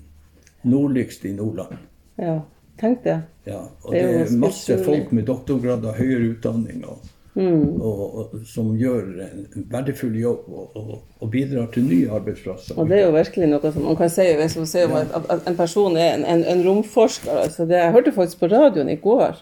[0.62, 1.78] nordligst i Nordland.
[2.16, 2.40] ja.
[2.80, 3.20] Tenk det.
[3.44, 7.02] Ja, og Det det er det er masse folk med doktorgrad og høyere utdanning og,
[7.34, 7.80] Mm.
[7.80, 12.76] og, og, som gjør en verdifull jobb og, og, og bidrar til nye arbeidsplasser.
[12.76, 15.14] Og det er jo virkelig noe som man kan si, hvis man sier om at,
[15.32, 17.32] at en person er en, en, en romforsker.
[17.46, 19.40] Altså det, jeg hørte faktisk på radioen i går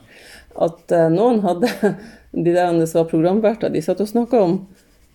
[0.61, 1.71] at uh, noen hadde
[2.31, 4.53] De der som var programverter, de satt og snakka om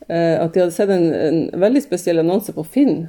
[0.10, 3.06] uh, at de hadde sett en, en veldig spesiell annonse på Finn.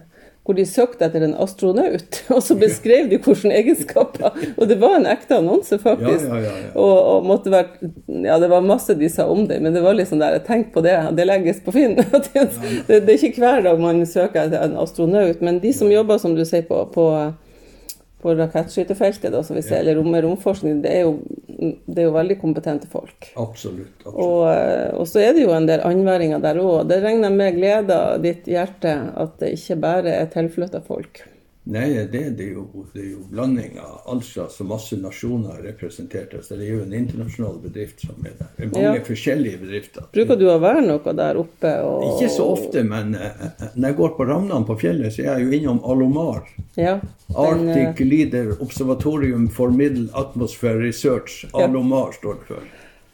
[0.47, 4.37] Hvor de søkte etter en astronaut, og så beskrev de hvilke egenskaper.
[4.55, 6.29] Og det var en ekte annonse, faktisk.
[6.29, 6.69] Ja, ja, ja.
[6.79, 9.99] Og, og måtte vært, ja, det var masse de sa om det, men det var
[10.07, 11.99] sånn der, tenk på det, det legges på Finn.
[12.37, 12.43] Det,
[12.87, 16.19] det, det er ikke hver dag man søker etter en astronaut, men de som jobber,
[16.21, 17.05] som du sier, på, på,
[18.23, 22.09] på rakettskytefeltet, da, som vi ser, eller rom, med romforskning, det er, jo, det er
[22.09, 23.29] jo veldig kompetente folk.
[23.37, 23.93] Absolutt.
[24.01, 24.17] absolutt.
[24.17, 26.89] Og, eh, og så er det jo en del andværinger der òg.
[26.89, 31.23] Det regner jeg med gleder ditt hjerte at det ikke bare er tilflytta folk.
[31.69, 35.65] Nei, det, det, er jo, det er jo blanding av altså, så masse nasjoner er
[35.73, 36.37] representert.
[36.39, 38.53] Altså, det er jo en internasjonal bedrift som er der.
[38.55, 39.03] Det er mange Ja.
[39.09, 40.07] forskjellige bedrifter.
[40.15, 41.73] Bruker du å være noe der oppe?
[41.83, 45.25] Og, Ikke så ofte, men eh, eh, når jeg går på Ramnan på fjellet, så
[45.25, 46.47] er jeg jo innom Alomar.
[46.79, 51.49] Ja, den, eh, Arctic Leader Observatorium for Middle Atmosphere Research.
[51.53, 52.63] Alomar står det for.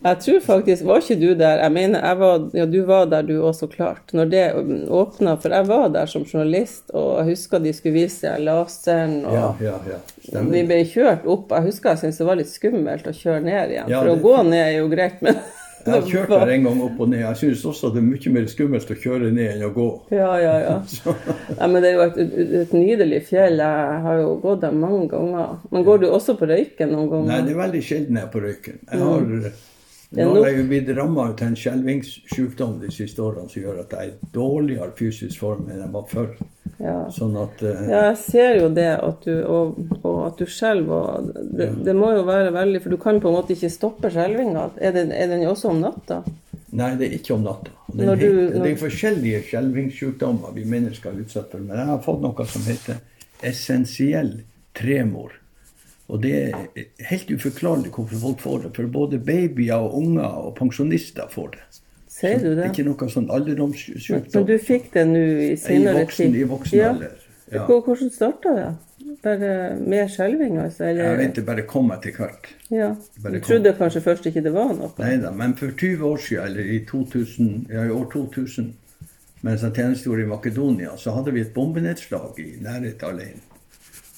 [0.02, 1.62] Jeg tror faktisk, Var ikke du der?
[1.62, 4.12] Jeg mener, jeg var, ja, Du var der du også, klart.
[4.12, 4.44] Når det
[4.90, 5.36] åpna.
[5.36, 9.24] For jeg var der som journalist, og jeg husker de skulle vise laseren.
[9.24, 9.98] og Ja, ja, ja.
[10.28, 10.52] Stemmer.
[10.52, 11.50] Vi ble kjørt opp.
[11.50, 13.90] Jeg husker jeg syntes det var litt skummelt å kjøre ned igjen.
[13.90, 15.38] Ja, for å gå ned er jo greit, men
[15.82, 17.22] Jeg har kjørt der en gang opp og ned.
[17.22, 19.88] Jeg syns også det er mye mer skummelt å kjøre ned enn å gå.
[20.14, 20.76] Ja, ja, ja.
[21.58, 23.58] ja men det er jo et, et, nydelig fjell.
[23.62, 25.58] Jeg har jo gått der mange ganger.
[25.74, 27.32] Men går du også på Røyken noen ganger?
[27.32, 28.82] Nei, det er veldig sjelden jeg er på Røyken.
[28.86, 29.60] Jeg har, Det er
[30.12, 33.94] nå har jeg jo blitt ramma av en skjelvingssykdom de siste årene som gjør at
[33.96, 36.28] jeg er i dårligere fysisk form enn jeg var før.
[36.82, 36.96] Ja.
[37.14, 41.28] Sånn at uh, Ja, jeg ser jo det, at du, og, og at du skjelver.
[41.30, 44.10] Det, Det, det må jo være veldig For du kan på en måte ikke stoppe
[44.10, 44.64] skjelvinga.
[44.82, 46.22] Er, er den også om natta?
[46.72, 47.70] Nei, det er ikke om natta.
[47.92, 51.60] Det er, du- helt, når- det er forskjellige skjelvingssykdommer vi mennesker er utsatt for.
[51.60, 53.00] Men jeg har fått noe som heter
[53.52, 54.32] essensiell
[54.74, 55.38] tremor.
[56.12, 58.70] Og det er helt uforklarlig hvorfor folk får det.
[58.76, 61.62] For både babyer og unger og pensjonister får det.
[62.12, 62.64] Ser du Det det?
[62.66, 64.46] er ikke noe sånn Men alderdomssykdom.
[64.46, 66.90] du fikk det nå i senere voksen, i voksen Ja.
[66.92, 67.14] alder.
[67.52, 67.66] Ja.
[67.66, 68.68] Hvordan starta det?
[69.22, 70.84] Bare med skjelving, altså?
[70.90, 71.04] Eller?
[71.04, 72.46] Jeg vet det bare kom etter hvert.
[72.70, 72.94] Ja.
[73.22, 74.90] Du trodde kanskje først ikke det var noe?
[74.98, 78.72] Nei da, men for 20 år siden, eller i, 2000, ja, i år 2000,
[79.42, 83.40] mens jeg tjenestegjorde i Makedonia, så hadde vi et bombenedslag i nærheten alene.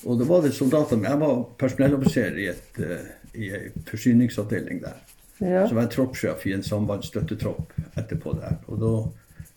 [0.04, 1.10] Og da var det soldater med.
[1.10, 5.02] Jeg var personelloffiser i, et, eh, i en forsyningsavdeling der.
[5.38, 5.66] Ja.
[5.66, 8.58] Så var jeg troppssjef i en sambandsstøttetropp etterpå der.
[8.68, 8.92] Og da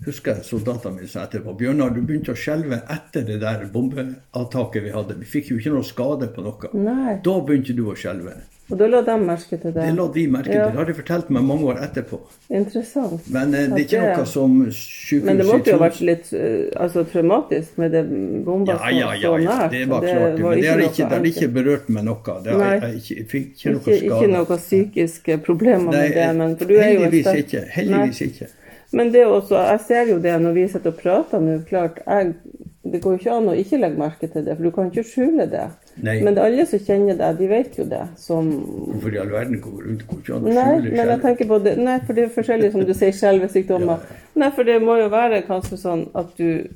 [0.07, 4.85] husker jeg soldatene mine sa etterpå Bjørnar, du begynte å skjelve etter det der bombeavtaket
[4.85, 5.19] vi hadde.
[5.21, 6.71] Vi fikk jo ikke noe skade på noe.
[6.73, 7.17] Nei.
[7.25, 8.39] Da begynte du å skjelve.
[8.67, 9.79] Og da la de merke til det.
[9.79, 10.57] Det la de merke til.
[10.59, 10.65] Ja.
[10.73, 12.19] Det har de fortalt meg mange år etterpå.
[12.51, 13.29] Interessant.
[13.31, 16.33] Men eh, det er ikke noe som sykehuset Men det måtte jo ha vært litt
[16.35, 18.03] uh, altså, traumatisk med det
[18.43, 19.71] bomba ja, ja, ja, så ja, nært.
[19.71, 20.35] det var klart.
[20.35, 22.37] det, Men det har ikke, det ikke berørt meg noe.
[22.43, 22.73] Det har, Nei.
[22.75, 24.03] jeg, jeg, ikke, jeg fikk ikke noe skade.
[24.11, 27.65] ikke noe psykiske problemer Nei, med det, men for du er jo heldigvis ikke.
[27.77, 28.51] Heldigvis ikke.
[28.91, 31.99] Men det er også, jeg ser jo det når vi sitter og prater nå, klart,
[32.07, 32.35] jeg,
[32.91, 35.03] det går jo ikke an å ikke legge merke til det, for du kan ikke
[35.07, 35.65] skjule det.
[36.05, 36.17] Nei.
[36.25, 38.03] Men alle som kjenner deg, de vet jo det.
[38.21, 41.23] Som Hvorfor i all verden går rundt går ikke an å Nei, skjule men jeg
[41.25, 44.03] tenker på det Nei, for det er forskjellig, som du sier, skjelvesykdommer.
[44.37, 46.67] Nei, for det må jo være kanskje sånn at du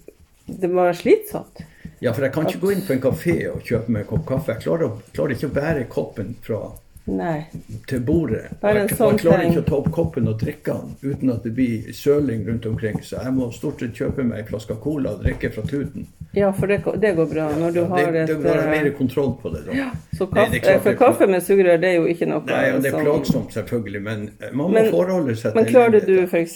[0.52, 1.62] Det må være slitsomt.
[2.02, 4.24] Ja, for jeg kan ikke gå inn på en kafé og kjøpe meg en kopp
[4.32, 4.56] kaffe.
[4.56, 6.58] Jeg klarer, klarer ikke å bære koppen fra
[7.06, 7.48] Nei.
[7.88, 8.44] til bordet.
[8.62, 11.52] Jeg, sånn jeg klarer ikke å ta opp koppen og drikke den uten at det
[11.58, 13.00] blir søling rundt omkring.
[13.04, 16.06] Så jeg må stort sett kjøpe meg en flaske cola og drikke fra tuten.
[16.34, 18.70] Ja, for det, det går bra når du Ja, har det, et det går eh,
[18.72, 19.90] mer kontroll på det da.
[20.16, 22.62] Så Nei, kaffe, det klart for kaffe med sugerør, det er jo ikke noe Nei,
[22.70, 26.14] ja, det er plagsomt selvfølgelig, men eh, man må Men- forholde seg Men klarer du
[26.24, 26.56] f.eks.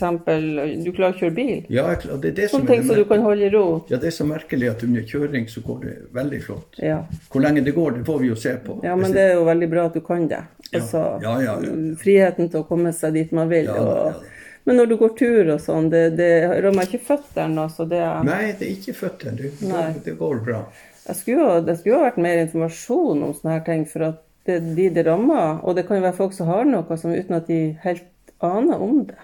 [0.86, 1.66] Du klarer å kjøre bil?
[1.74, 3.52] Ja, jeg klar- det er det som Sånne er ting så du kan holde i
[3.52, 3.66] ro?
[3.90, 6.80] Ja, det er så merkelig at under kjøring så går det veldig flott.
[6.80, 7.02] Ja.
[7.34, 8.80] Hvor lenge det går, det får vi jo se på.
[8.86, 10.35] ja, men det er jo veldig bra at du kan det.
[10.36, 10.80] Ja.
[10.82, 11.76] Altså, Ja, ja, ja.
[12.02, 13.70] Friheten til å komme seg dit man vil.
[13.72, 14.24] Og.
[14.66, 16.30] Men når du går tur og sånn, det, det
[16.66, 17.68] rammer ikke føttene.
[17.68, 19.38] Altså det, Nei, det er ikke føttene.
[19.62, 20.64] Det, det, går bra.
[21.06, 24.60] jeg skulle det skulle ha vært mer informasjon om sånne her ting, for at det,
[24.78, 27.48] de det rammer Og det kan jo være folk som har noe som uten at
[27.50, 28.04] de helt
[28.46, 29.22] aner om det.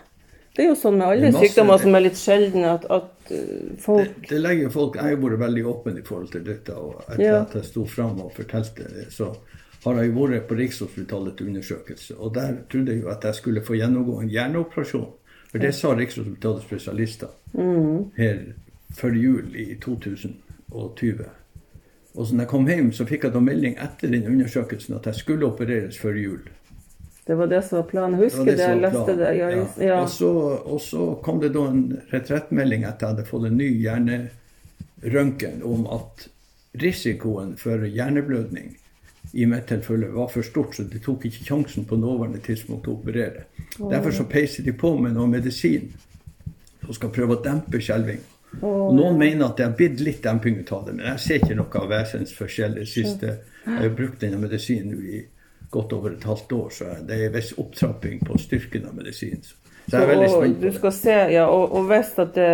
[0.56, 3.76] Det er jo sånn med alle masse- sykdommer som er litt sjeldne, at, at uh,
[3.80, 6.74] folk Det, det legger folk, Jeg har vært veldig åpen i forhold til dette.
[6.76, 7.41] og Etter Ja.
[7.45, 9.30] at jeg sto fram og fortalte det, så
[9.84, 12.15] har jeg vært på Rikshospitalet undersøkelse.
[12.17, 15.10] Og der trodde jeg jo at jeg skulle få gjennomgå en hjerneoperasjon.
[15.52, 17.28] For det sa Rikshospitalets spesialister
[18.17, 18.41] her
[18.96, 21.26] før jul i 2020.
[22.15, 25.08] Og så når jeg kom hjem, så fikk jeg da melding etter den undersøkelsen at
[25.08, 26.41] jeg skulle opereres før jul.
[27.28, 28.20] Det var det som var planen.
[28.20, 29.32] Husker Det det, jeg leste det.
[29.38, 29.50] Ja,
[29.86, 30.02] Ja.
[30.02, 30.32] Og, så,
[30.65, 35.86] og så kom det da en retrettmelding etter jeg hadde fått en ny hjernerøntgen om
[35.88, 36.28] at
[36.82, 38.78] risikoen for hjerneblødning
[39.32, 42.98] i mitt tilfelle var for stort, så de tok ikke sjansen på nåværende tidspunkt å
[42.98, 43.46] operere.
[43.78, 45.91] Derfor så peiser de på med noe medisin
[46.82, 48.20] som skal prøve å dempe skjelving.
[48.60, 51.39] Og Noen mener at det har blitt litt demping ut av det, men jeg ser
[51.39, 53.38] ikke noe vesensforskjell det siste.
[53.63, 55.22] Jeg har brukt denne medisinen i
[55.72, 59.46] godt over et halvt år, så det er en viss opptrapping på styrken av medisinen.
[59.89, 60.74] Så jeg er veldig spent du på det.
[60.76, 62.50] skal se, ja, og, og hvis at det,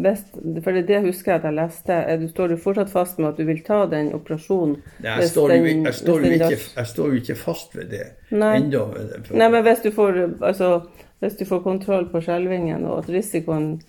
[0.00, 0.22] hvis,
[0.64, 1.92] For det, det husker jeg at jeg leste.
[1.92, 4.78] Er du står du fortsatt fast med at du vil ta den operasjonen?
[5.04, 7.90] Nei, jeg, står jo, den- jeg, står den ikke, jeg står jo ikke fast ved
[7.92, 8.82] det ennå.
[9.30, 10.72] Nei, men hvis du får altså,
[11.20, 13.80] hvis du får kontroll på skjelvingen, og at risikoen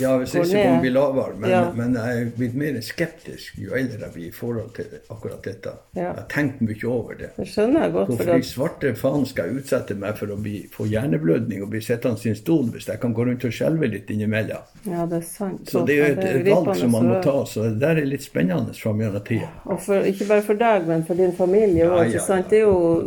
[0.00, 0.80] Ja, hvis ikke ned.
[0.82, 1.34] blir lavere.
[1.38, 1.72] Men, Ja.
[1.74, 5.72] men jeg er blitt mer skeptisk jo eldre jeg blir i forhold til akkurat dette.
[5.94, 6.02] Ja.
[6.02, 7.30] Jeg har tenkt mye over det.
[7.36, 8.06] Det skjønner jeg godt.
[8.06, 11.70] For Hvorfor i svarte faen skal jeg utsette meg for å bli, få hjerneblødning og
[11.70, 14.62] bli sittende i sin stol hvis jeg kan gå rundt og skjelve litt innimellom?
[14.86, 15.64] ja, det er sant.
[15.68, 18.06] Så det er jo et, et valg som man må ta, så det der er
[18.06, 19.48] litt spennende framover tida.
[19.66, 22.12] Og for, ikke bare for deg, men for din familie òg.
[22.12, 22.42] ja, ja.
[22.48, 23.02] Det jo,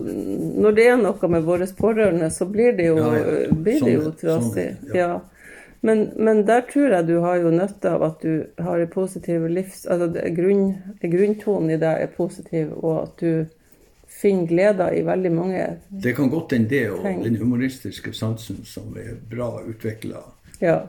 [0.61, 3.47] når det er noe med våre pårørende, så blir det jo, Ja.
[3.51, 4.77] Blir det jo Sånn- trasig.
[4.85, 5.19] sånn, ja.
[5.81, 9.47] Men, men der tror jeg du har jo nytte av at du har en positiv
[9.49, 9.85] livs...
[9.89, 13.31] Altså grunn, grunntonen i deg er positiv, og at du
[14.11, 15.65] finner gleder i veldig mange
[16.03, 20.21] Det kan godt hende det, og den humoristiske sansen som er bra utvikla
[20.61, 20.83] Ja.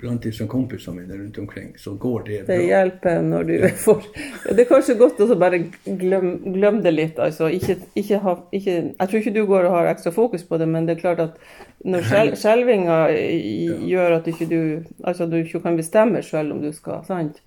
[0.00, 2.54] Blant disse kompisene mine rundt omkring, så går det bra.
[2.54, 4.04] Det hjelper når du får
[4.46, 7.18] Det er kanskje godt å bare glem, glemme det litt.
[7.18, 7.50] altså.
[7.52, 10.68] Ikke, ikke ha, ikke, jeg tror ikke du går og har ekstra fokus på det,
[10.68, 11.36] men det er klart at
[11.84, 13.76] når skjel, skjelvinga ja.
[13.92, 14.60] gjør at ikke du
[15.04, 17.42] altså du ikke kan bestemme sjøl om du skal sant?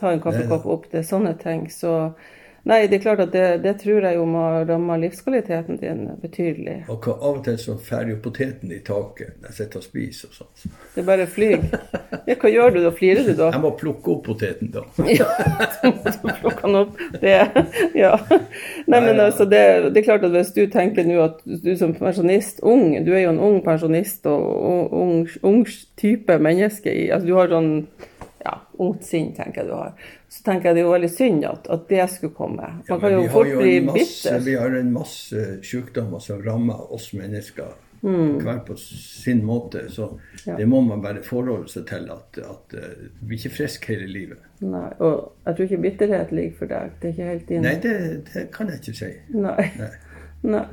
[0.00, 1.66] ta en kaffekopp opp, det er sånne ting.
[1.72, 1.92] Så
[2.68, 6.76] nei, det er klart at det, det tror jeg jo må ramme livskvaliteten din betydelig.
[6.92, 9.86] Og hva- av og til så fer jo poteten i taket når jeg sitter og
[9.86, 10.74] spiser og sånn.
[10.94, 11.64] Det bare flyr.
[12.28, 12.90] Ja, hva gjør du da?
[12.98, 13.50] Flirer du da?
[13.54, 14.84] Jeg må plukke opp poteten da.
[15.20, 15.26] Ja,
[15.80, 17.38] så plukker han opp det.
[17.96, 18.12] Ja.
[18.86, 19.62] Nei, men altså, det,
[19.94, 23.24] det er klart at hvis du tenker nå at du som pensjonist, ung, du er
[23.24, 25.60] jo en ung pensjonist og og ung, ung
[26.00, 27.70] type menneske i Altså du har sånn
[28.44, 29.92] ja, ungt sinn, tenker jeg du har.
[30.30, 32.62] Så tenker jeg det er jo veldig synd at, at det skulle komme.
[32.62, 34.38] Man Ja, kan jo fort bli bitter.
[34.46, 37.72] vi har en masse sykdommer som rammer oss mennesker.
[38.02, 38.38] Mm.
[38.40, 39.82] Hver på sin måte.
[39.92, 40.06] Så
[40.46, 40.54] Ja.
[40.56, 44.06] det må man bare forholde seg til at, at eh, vi er ikke friske hele
[44.08, 44.38] livet.
[44.62, 46.94] Nei, og jeg tror ikke bitterhet ligger for deg.
[47.02, 47.96] Det er ikke helt din Nei, det,
[48.32, 49.10] det kan jeg ikke si.
[49.34, 49.66] Nei.
[49.82, 49.90] Nei.
[50.54, 50.64] Nei.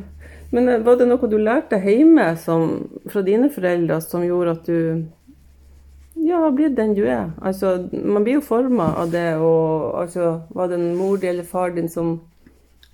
[0.51, 4.69] Men eh, var det noe du lærte hjemme som, fra dine foreldre som gjorde at
[4.69, 5.03] du
[6.27, 7.29] ja, blitt den du er.
[7.41, 11.71] Altså, man blir jo forma av det, og altså, var det en mor eller far
[11.75, 12.19] din som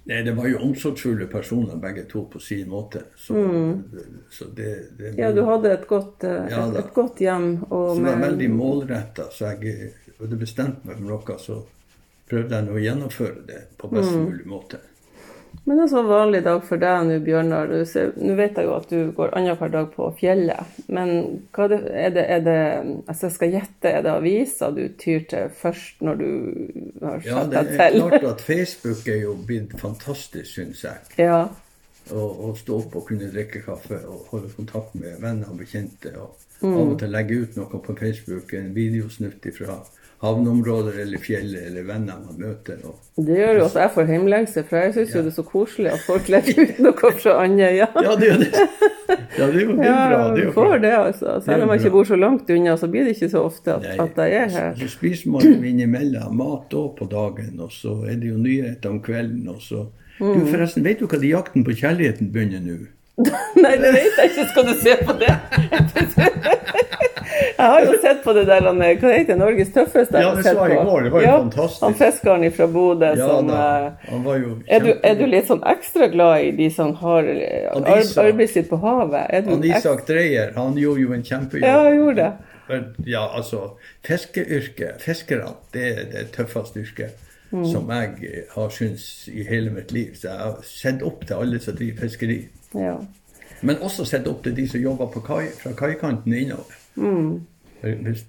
[0.05, 3.05] Nei, det var jo omsorgsfulle personer begge to på sin måte.
[3.15, 3.33] Så,
[4.35, 5.19] så det, det Mm.
[5.21, 7.63] Ja, du hadde et godt, eh, Ja, et, et godt hjem.
[7.69, 9.29] Og Så det var med- veldig målretta.
[9.31, 11.61] Så jeg hadde bestemt meg for noe, så
[12.29, 14.25] prøvde jeg å gjennomføre det på best Mm.
[14.27, 14.77] mulig måte.
[15.65, 17.69] Men en sånn vanlig dag for deg nå, Bjørnar.
[17.71, 20.77] Nå vet jeg jo at du går annenhver dag på fjellet.
[20.91, 21.13] Men
[21.55, 22.57] er det, er det, er det
[23.07, 26.29] altså Jeg skal gjette, er det aviser du tyr til først når du
[27.01, 31.05] har Ja, det er klart at Facebook er jo blitt fantastisk, syns jeg.
[31.29, 31.45] Ja.
[32.11, 36.11] Å stå opp og kunne drikke kaffe og holde kontakt med venner og bekjente.
[36.19, 36.77] Og Mm.
[36.79, 39.73] av og til legge ut noe på Facebook, en videosnutt fra
[40.23, 42.79] havneområder eller fjellet eller venner man møter.
[42.87, 45.45] Og, Det gjør jo at jeg får hjemlengse, for jeg syns jo det er så
[45.47, 47.89] koselig at folk legger ut noe fra Andøya.
[48.07, 48.51] ja, det er det.
[49.37, 50.21] Ja, det er jo det er Ja, bra.
[50.33, 51.35] Det er jo får det, altså.
[51.45, 53.83] Selv om jeg ikke bor så langt unna, så blir det ikke så ofte at,
[53.89, 54.71] Nei, at jeg er her.
[54.79, 59.03] Så spiser man innimellom mat òg på dagen, og så er det jo nyheter om
[59.03, 59.49] kvelden.
[59.51, 59.87] og så...
[60.21, 60.33] Mm.
[60.37, 62.75] Du, forresten, vet du hva de jakten på kjærligheten begynner nå?
[63.63, 64.45] Nei, det vet jeg ikke.
[64.49, 65.33] Skal du se på det?
[67.33, 70.19] Jeg har jo sett på det der, han, hva heter det, Norges tøffeste?
[70.21, 71.83] Ja, det så jeg i går, det var jo ja, fantastisk.
[71.85, 75.47] Han fiskeren fra Bodø Ja som eh, han var jo er du, er du litt
[75.49, 78.19] sånn ekstra glad i de som har eh, Isak.
[78.25, 79.25] arbeidet sitt på havet?
[79.29, 81.67] Er Han Isak Dreyer, han gjorde jo en kjempejobb.
[81.69, 82.87] Ja, han gjorde det.
[83.09, 83.63] Ja, altså,
[84.07, 87.19] fiskeyrket, fiskerne, det er det tøffeste yrket
[87.53, 87.65] Mm.
[87.69, 90.15] som jeg har syntes i hele mitt liv.
[90.17, 92.37] Så jeg har sett opp til alle som driver fiskeri.
[92.73, 92.97] Ja.
[93.61, 96.79] Men også sett opp til de som jobber på kai, fra kaikanten innover.
[96.95, 97.45] Mm.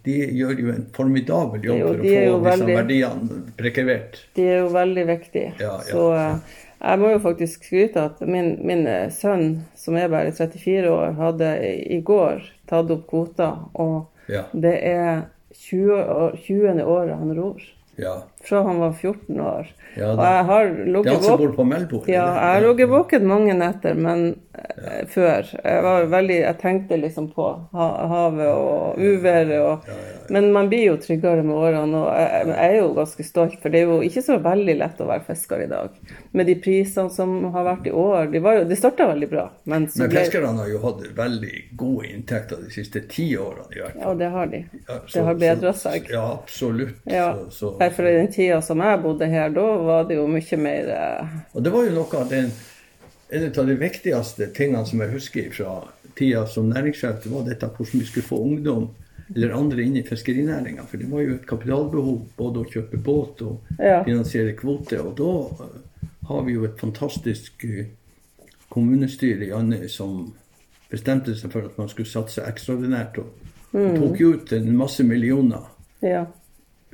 [0.04, 1.78] De gjør jo en formidabel jobb.
[1.78, 4.20] Jo, for å få disse veldig- verdiene preservert.
[4.35, 5.52] De er jo veldig viktige.
[5.61, 6.38] Ja, ja, så ja.
[6.80, 11.14] jeg må jo faktisk skryte at min, min eh, sønn, som er bare 34 år,
[11.20, 11.52] hadde
[11.87, 14.07] i går tatt opp kvota, og
[14.52, 16.83] det er 20, år, 20.
[16.83, 17.61] året han ror.
[17.98, 18.22] ja.
[18.44, 19.72] Fra han var 14 år.
[19.96, 22.24] Ja, og jeg har Det ligget våken ja,
[22.57, 25.04] jeg har våken mange netter, men ja.
[25.09, 25.46] før.
[25.62, 29.61] Jeg var veldig, jeg tenkte liksom på havet og uværet.
[29.62, 29.87] Og,
[30.35, 33.57] Men man blir jo tryggere med årene, og jeg, jeg er jo ganske stolt.
[33.62, 35.94] For det er jo ikke så veldig lett å være fisker i dag.
[36.35, 38.28] Med de prisene som har vært i år.
[38.35, 39.46] De, var de starta veldig bra.
[39.64, 43.70] Men, men fiskerne ble, har jo hatt veldig gode inntekter de siste ti årene.
[43.70, 44.02] i hvert fall.
[44.09, 44.64] ja, det har de.
[44.88, 46.11] Ja, Det har bedra seg.
[46.11, 46.98] Ja, absolutt.
[47.09, 50.27] Ja, Så, så, Derfor er den tida som jeg bodde her, da var det jo
[50.31, 52.55] mye mer eh, og det var jo noe av den
[53.35, 55.70] En av de viktigste tingene som jeg husker fra
[56.14, 58.85] tida som næringssjef, det var dette hvordan vi skulle få ungdom
[59.35, 60.85] eller andre inn i fiskerinæringa.
[60.87, 65.01] For det var jo et kapitalbehov både å kjøpe båt og finansiere kvote.
[65.01, 65.33] Og da
[65.64, 67.88] eh, har vi jo et fantastisk eh,
[68.73, 70.33] kommunestyre i Andøy som
[70.90, 73.18] bestemte seg for at man skulle satse ekstraordinært.
[73.23, 73.40] Og,
[73.75, 75.64] tok jo ut en masse millioner
[76.05, 76.27] Ja.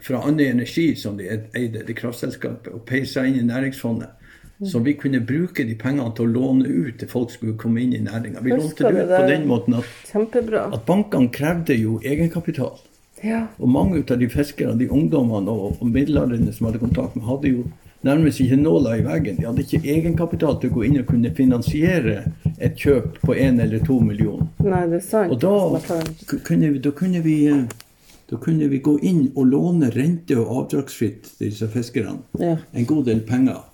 [0.03, 4.09] Fra Andøy Energi, som de eide, det kraftselskapet, og peisa inn i næringsfondet.
[4.65, 7.95] Så vi kunne bruke de pengene til å låne ut til folk skulle komme inn
[7.97, 8.43] i næringa.
[8.45, 9.85] Vi lånte det ut på den måten at,
[10.75, 12.75] at bankene krevde jo egenkapital.
[13.25, 13.47] Ja.
[13.59, 17.49] Og mange av de fiskerne, de ungdommene og, og middelaldrende som hadde kontakt med, hadde
[17.55, 17.65] jo
[18.05, 19.37] nærmest ikke nåla i veggen.
[19.41, 22.23] De hadde ikke egenkapital til å gå inn og kunne finansiere
[22.59, 24.45] et kjøp på én eller to millioner.
[24.65, 25.33] Nei, det er sant.
[25.33, 25.97] Og da
[26.29, 27.65] ku- kunne vi, da kunne vi eh,
[28.31, 32.57] da kunne vi gå inn og låne rente- og avdragsfritt til disse fiskerne Ja.
[32.75, 33.65] en god del penger.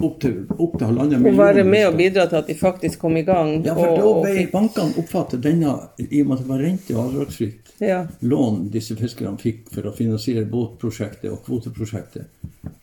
[0.00, 3.16] Opp til, opp til halvannen Og være med og bidra til at de faktisk kom
[3.16, 3.58] i gang.
[3.64, 6.96] Ja, for og, da ble bankene oppfattet denne, i og med at det var rente-
[6.96, 8.06] og avdragsfritt ja.
[8.20, 12.28] lån disse fiskerne fikk for å finansiere båtprosjektet og kvoteprosjektet,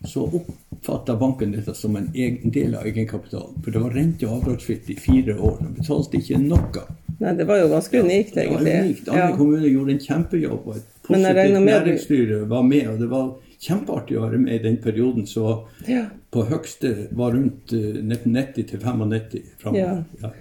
[0.08, 3.58] så oppfatta banken dette som en egen del av egenkapitalen.
[3.64, 5.58] For det var rente- og avdragsfritt i fire år.
[5.62, 6.86] De betalte ikke noe.
[7.18, 9.10] Nei, det var jo ganske unikt, Det var unikt.
[9.10, 9.36] Andre Ja.
[9.36, 12.88] kommuner gjorde en kjempejobb, og et positivt næringsstyre var med.
[12.88, 16.06] Og det var kjempeartig å være med i den perioden så Ja.
[16.38, 20.04] På høgste var rundt eh, 1990 til 95 framover.
[20.22, 20.24] Ja.
[20.24, 20.34] Ja.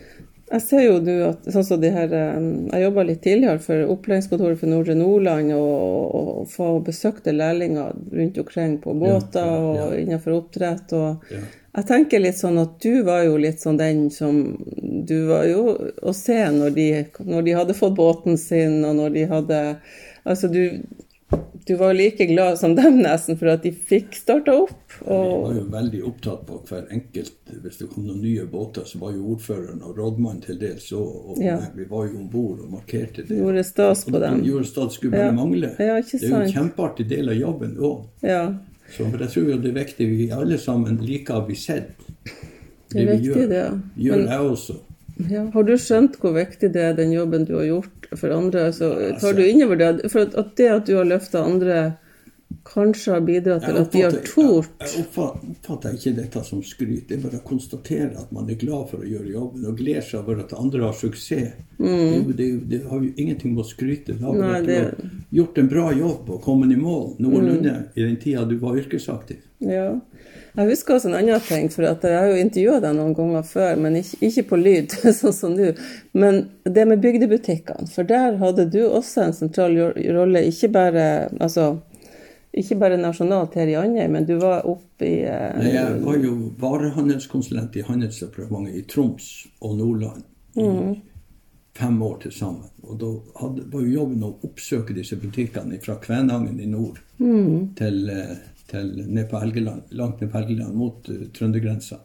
[0.47, 2.35] Jeg ser jo du at sånn som de her eh,
[2.71, 8.43] Jeg jobba litt tidligere for opplæringskontoret for Nordre Nordland og, og, og besøkte lærlinger rundt
[8.43, 9.87] omkring på båter ja, ja.
[9.87, 10.93] og innenfor oppdrett.
[10.97, 11.47] og Ja.
[11.77, 14.39] Jeg tenker litt sånn at du var jo litt sånn den som
[15.07, 16.87] Du var jo å se når de,
[17.21, 19.59] når de hadde fått båten sin, og når de hadde
[20.27, 20.81] Altså, du,
[21.67, 24.93] du var like glad som dem nesten for at de fikk starta opp.
[25.01, 27.33] Vi var jo veldig opptatt på hver enkelt.
[27.65, 31.31] Hvis det kom noen nye båter, så var jo ordføreren og rådmannen til dels òg.
[31.33, 31.59] og Ja.
[31.75, 33.37] vi var jo om bord og markerte det.
[33.39, 34.43] gjorde stas på dem.
[34.45, 35.33] gjorde stas skulle bare Ja.
[35.33, 35.75] mangle.
[35.77, 35.89] Det
[36.23, 38.05] er jo en kjempeartig del av jobben òg.
[38.23, 38.55] Ja.
[38.97, 41.91] Så jeg tror jo det er viktig vi alle sammen liker å bli sett.
[42.89, 43.71] Det vi viktig, gjør, det, ja.
[43.99, 44.77] gjør Men- jeg også.
[45.31, 45.51] Ja.
[45.51, 48.73] Har du skjønt hvor viktig det er, den jobben du har gjort for andre?
[48.73, 48.91] så
[49.21, 50.11] tar du innover det?
[50.13, 51.93] For at det at du har løfta andre,
[52.67, 57.09] kanskje har bidratt til at de har tort Jeg, jeg oppfatter ikke dette som skryt.
[57.09, 60.03] Det er bare å konstatere at man er glad for å gjøre jobben og gleder
[60.07, 61.53] seg over at andre har suksess.
[61.79, 64.41] Det, er det, er det har jo ingenting med å skryte Det har Mm.
[64.47, 68.57] Nei, det- gjort en bra jobb og kommet i mål noenlunde i den tida du
[68.59, 69.43] var yrkesaktiv.
[69.61, 69.99] Ja.
[70.57, 73.77] Jeg husker også en annen ting, for jeg har jo intervjua deg noen ganger før,
[73.77, 74.91] men ikke, ikke på lyd,
[75.21, 75.75] sånn som nå.
[76.15, 79.77] Men det med bygdebutikkene, for der hadde du også en sentral
[80.17, 81.75] rolle, ikke bare, altså,
[82.57, 86.17] ikke bare nasjonalt her i Andøy, men du var oppe i eh, Nei, Jeg var
[86.23, 86.33] jo
[86.63, 89.29] varehandelskonsulent i Handelsdepartementet i Troms
[89.61, 90.25] og Nordland
[90.57, 90.95] Mm.
[91.77, 92.71] fem år til sammen.
[92.83, 93.11] Og da
[93.43, 97.75] hadde, var jo jobben å oppsøke disse butikkene fra Kvænangen i nord Mm.
[97.77, 98.37] til, eh,
[98.71, 101.99] til ned på Helgeland, langt ned på Helgeland mot uh, trøndergrensa.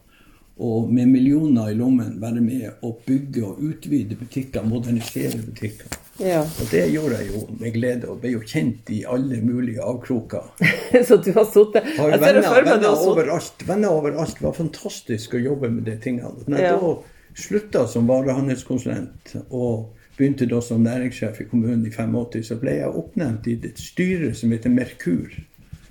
[0.61, 5.87] Og med millioner i lommen være med å bygge og utvide butikker, modernisere butikker.
[6.19, 6.41] Ja.
[6.43, 10.51] Og det gjorde jeg jo med glede, og ble jo kjent i alle mulige avkroker.
[11.07, 13.65] Så du har sittet Har venner, venner overalt.
[13.65, 14.35] Venner overalt.
[14.37, 16.35] Det var fantastisk å jobbe med de tingene.
[16.45, 16.77] Når jeg Ja.
[16.77, 16.93] da
[17.41, 22.91] slutta som varehandelskonsulent og begynte da som næringssjef i kommunen i 85, så ble jeg
[23.01, 25.31] oppnevnt i et styre som heter Merkur.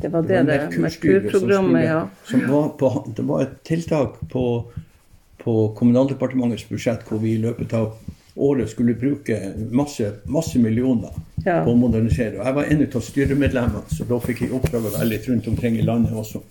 [0.00, 2.08] Det var Det det, var det Merkur-programmet, ja.
[2.78, 4.44] På, det var et tiltak på,
[5.42, 7.92] på Kommunaldepartementets budsjett hvor vi i løpet av
[8.40, 9.36] året skulle bruke
[9.70, 11.10] masse, masse millioner
[11.44, 11.62] Ja.
[11.64, 12.38] på å modernisere.
[12.38, 15.46] Og jeg var en av styremedlemmene, så da fikk jeg oppdrag å være litt rundt
[15.48, 16.42] omkring i landet også.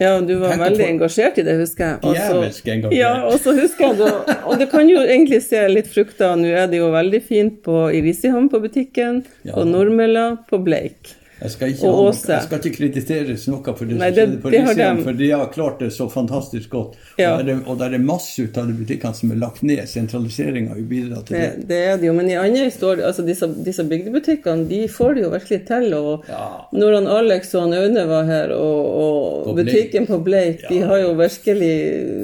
[0.00, 1.98] Ja, du var veldig engasjert i det, husker jeg.
[2.02, 2.96] Også, Jævelsk engasjert.
[2.98, 6.36] Ja, og så husker jeg da, og det kan jo egentlig se litt frukter.
[6.40, 9.54] Nå er det jo veldig fint på, i Risiham på butikken, Ja.
[9.58, 11.14] på Nordmølla, på Bleik.
[11.44, 12.30] Jeg skal ikke, Og Åse.
[12.32, 15.02] jeg skal ikke krediteres noe for det som skjedde på det Risøyam, dem.
[15.04, 16.94] for de har klart det så fantastisk godt.
[17.20, 17.34] Ja.
[17.36, 19.82] Og, der er, og der er masse ut av de butikkene som er lagt ned.
[19.90, 21.50] Sentraliseringa har jo bidratt til det.
[21.58, 25.14] Det, det er det jo, men i andre historier, altså disse, disse bygdebutikkene, de får
[25.18, 25.94] det jo virkelig til.
[26.00, 26.48] Og Ja.
[26.72, 30.96] når han Alex og han Aune var her, og, og butikken på Bleik, de har
[31.04, 31.74] jo virkelig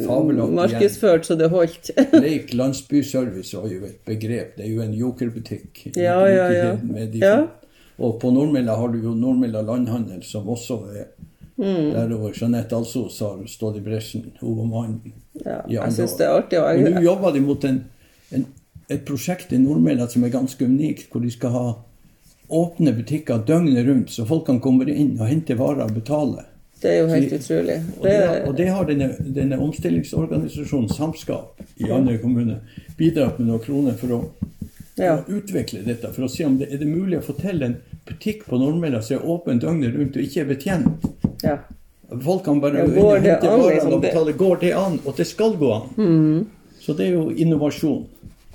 [0.08, 1.90] Fabelaktig markedsført så det holdt.
[2.16, 4.56] Bleik landsbyservice var jo et begrep.
[4.56, 5.86] Det er jo en jokerbutikk.
[5.96, 6.76] Ja, ja, ja.
[6.82, 7.36] med de Ja.
[8.00, 11.10] Og på Nordmilla har du jo Nordmilla landhandel, som også er
[11.60, 11.92] Mm.
[11.92, 14.30] der hvor Jeanette Alsos har stått i bresjen.
[14.40, 15.12] Hun var mannen.
[15.44, 16.58] Ja, jeg syns det er artig.
[16.58, 17.84] Og Og nå jobber de mot en,
[18.32, 18.46] en,
[18.88, 21.64] et prosjekt i Nordmilla som er ganske unikt, hvor de skal ha
[22.48, 26.46] åpne butikker døgnet rundt, så folk kan komme inn og hente varer og betale.
[26.82, 27.82] det er jo helt utrolig.
[27.98, 32.60] Og det, har, og det har denne, denne omstillingsorganisasjonen Samskap i Andøy kommune
[32.96, 34.20] bidratt med noen kroner for å,
[35.00, 35.16] Ja.
[35.18, 36.12] å utvikle dette.
[36.12, 37.76] For å se om det er det mulig å få til en
[38.08, 41.10] butikk på Nordmøre som er åpen døgnet rundt og ikke er betjent.
[41.44, 41.58] ja.
[42.10, 44.32] Folk kan bare Ja, går og det hente an, liksom, og betale.
[44.34, 44.96] Går det an?
[45.06, 45.84] Og det skal gå an.
[45.96, 46.46] Mm.
[46.82, 48.00] Så det er jo innovasjon.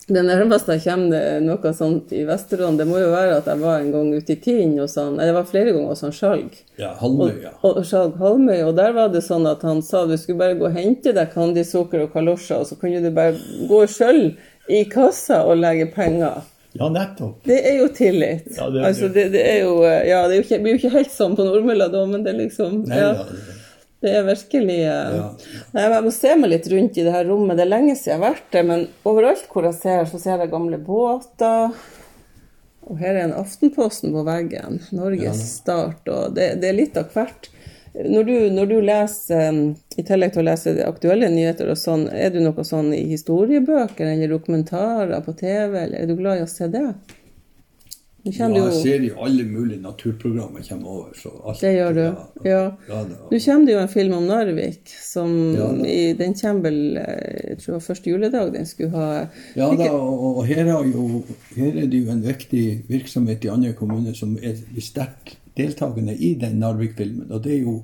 [0.07, 3.79] Det nærmeste jeg kommer noe sånt i Vesterålen, det må jo være at jeg var
[3.79, 6.59] en gang ute i Tinn hos han, eller det var flere ganger hos han Skjalg.
[6.77, 7.53] Ja, Halmøy, ja.
[7.65, 10.67] og Skjalg Halmøy, og der var det sånn at han sa du skulle bare gå
[10.67, 13.39] og hente deg candysukker og kalosjer, og så kunne du bare
[13.71, 14.35] gå sjøl
[14.67, 16.43] i kassa og legge penger.
[16.75, 17.37] Ja, nettopp.
[17.47, 18.49] Det er jo tillit.
[18.57, 21.13] Ja, det altså, det, det er jo Ja, det jo ikke, blir jo ikke helt
[21.13, 23.13] sånn på Nordmølla da, men det er liksom Nei, ja,
[24.03, 25.29] Det er virkelig eh, Ja.
[25.71, 27.55] Nei, Jeg må se meg litt rundt i det her rommet.
[27.55, 30.43] Det er lenge siden jeg har vært der, men overalt hvor jeg ser, så ser
[30.43, 31.77] jeg gamle båter.
[32.85, 34.81] Og her er en Aftenposten på veggen.
[34.93, 36.03] Norges Start.
[36.11, 37.49] Og det, det er litt av hvert.
[37.95, 39.59] Når du, når du leser, eh,
[39.95, 44.09] i tillegg til å lese aktuelle nyheter og sånn, er du noe sånn i historiebøker
[44.09, 46.89] eller dokumentarer på TV, eller er du glad i å se det?
[48.25, 51.09] Ja, jeg ser jo alle mulige naturprogrammer kommer over.
[51.13, 52.01] Så alt, Det gjør du.
[52.49, 52.63] Ja.
[52.89, 53.17] Ja, da.
[53.29, 57.51] Nå kommer det jo en film om Narvik, som Ja, i, den kommer vel eh,
[57.51, 61.21] Jeg tror første juledag den skulle ha Ja da, og, og her, har jo,
[61.53, 66.33] her er det jo en viktig virksomhet i andre kommuner som er sterkt deltakende i
[66.39, 67.31] den Narvik-filmen.
[67.31, 67.79] Og det er jo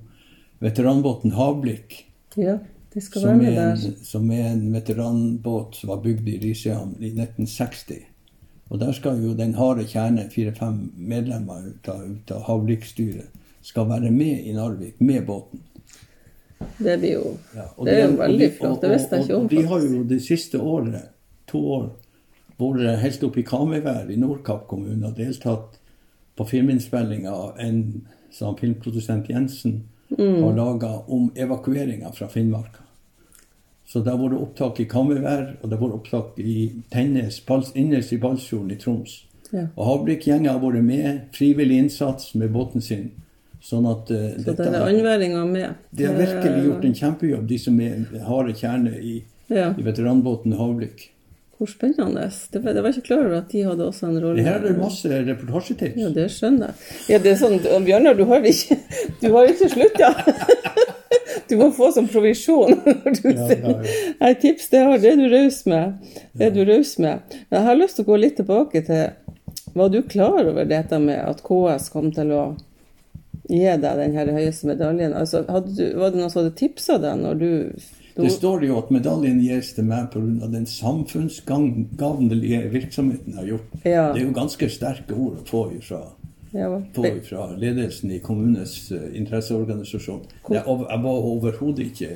[0.61, 1.97] veteranbåten Havblikk.
[2.37, 2.57] Ja,
[2.93, 3.71] de skal være med er, der.
[3.87, 8.07] en, som er en veteranbåt som var bygd i Risøyhamn i 1960.
[8.71, 13.27] Og der skal jo den harde kjerne, fire-fem medlemmer ut av, ut av Havblikk-styret,
[13.61, 15.59] skal være med i Narvik med båten.
[16.77, 18.81] Det blir jo Ja, Det er jo veldig flott.
[18.81, 21.09] Det visste jeg ikke om, Og de har jo det siste året,
[21.47, 21.89] to år,
[22.61, 25.80] vært helt oppe i Kamøyvær i Nordkapp kommune og deltatt
[26.35, 28.01] på filminnspillinga en
[28.31, 29.83] som filmprodusent Jensen
[30.17, 30.43] Mm.
[30.43, 32.81] har laga om evakueringa fra Finnmarka.
[33.87, 37.71] Så det har vært opptak i Kamøyvær, og det har vært opptak i Tennes, Pals-
[37.75, 39.23] Innes i Balsfjorden i Troms.
[39.53, 39.67] Ja.
[39.77, 43.11] Og Havblikk-gjengen har vært med, frivillig innsats med båten sin.
[43.61, 45.75] Sånn at uh, Så der er andværinga med.
[45.95, 49.69] de har virkelig gjort en kjempejobb, de som er harde kjerne i, Ja.
[49.77, 51.09] i veteranbåten Havblikk.
[51.61, 52.23] Hvor spennende.
[52.49, 54.41] Det var, det var ikke klar over at de hadde også en rolle.
[54.41, 55.99] Her er det masse reportasjetips.
[56.01, 56.87] Ja, det skjønner jeg.
[57.11, 58.79] Ja, det er sånn, Bjørnar, du har ikke,
[59.21, 60.09] du har ikke slutta.
[61.51, 63.71] Du må få som provisjon når du Ja, sier ja,
[64.21, 64.33] ja.
[64.39, 65.97] Tips, det, har, det er du raus med.
[66.31, 67.33] Det er du raus med.
[67.49, 70.99] Men jeg har lyst til å gå litt tilbake til Var du klar over dette
[71.03, 72.43] med at KS kom til å
[73.51, 75.11] gi deg den høyeste medaljen?
[75.17, 77.51] Altså, du, var det noen som hadde tipsa deg når du
[78.23, 80.47] Det står jo at medaljen gis til meg pga.
[80.51, 83.77] den samfunnsgagnlige virksomheten jeg har gjort.
[83.83, 84.07] Ja.
[84.13, 86.01] Det er jo ganske sterke ord å få ifra,
[86.51, 90.21] ja, få ifra ledelsen i kommunens eh, interesseorganisasjon.
[90.49, 92.09] Jeg, jeg var overhodet ikke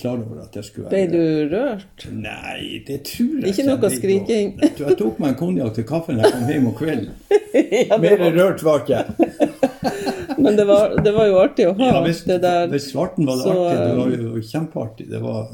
[0.00, 2.08] klar over at jeg skulle Ble være du rørt?
[2.12, 4.56] Nei, det tror jeg Ikke noe skriking.
[4.62, 7.10] Jeg tror jeg tok meg en konjakk til kaffen da jeg kom hjem om kvelden.
[7.90, 10.12] ja, Mer rørt var ikke jeg.
[10.44, 12.68] men det var, det var jo artig å ha Ja, hvis, det der.
[12.72, 13.80] hvis svarten var det Så, artig.
[13.80, 15.08] Det eh, var jo kjempeartig.
[15.10, 15.50] Det var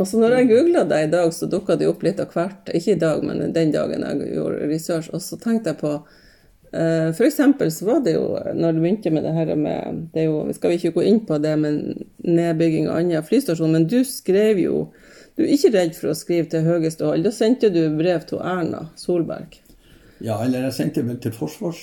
[0.00, 2.72] Og så når jeg googla deg i dag, så dukka det opp litt av hvert.
[2.72, 5.10] Ikke i dag, men den dagen jeg gjorde research.
[5.12, 5.92] Og så tenkte jeg på
[6.72, 8.26] eh, For eksempel så var det jo,
[8.56, 11.38] når du begynte med det her med det jo, Vi skal ikke gå inn på
[11.42, 14.86] det med nedbygging av Andøya flystasjon, men du skrev jo
[15.36, 17.24] Du er ikke redd for å skrive til høyeste hold.
[17.24, 19.60] Da sendte du brev til Erna Solberg.
[20.20, 21.78] Ja, eller jeg sendte vel til forsvars...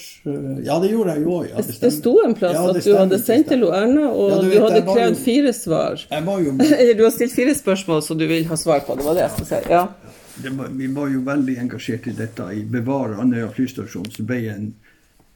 [0.63, 1.47] Ja, det gjorde jeg jo òg.
[1.49, 3.63] Ja, Det, det sto en plass Ja, at du hadde sendt til.
[3.73, 6.03] Erna, og Ja, du du, hadde krevd jo- fire svar.
[6.11, 8.95] Jeg var jo, Eller du har stilt fire spørsmål som du vil ha svar på.
[8.99, 9.61] Det var det jeg skulle si.
[9.73, 9.88] Ja.
[10.43, 12.43] det var, vi var jo veldig engasjert i dette.
[12.53, 14.67] I Bevare Andøya flystasjon så ble en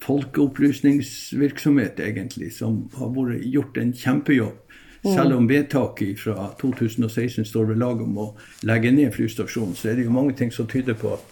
[0.01, 4.57] folkeopplysningsvirksomhet egentlig som har vært gjort en kjempejobb.
[5.01, 8.27] Selv om vedtaket fra 2016 står ved lag om å
[8.69, 11.30] legge ned flystasjonen, så er det jo mange ting som tyder på at,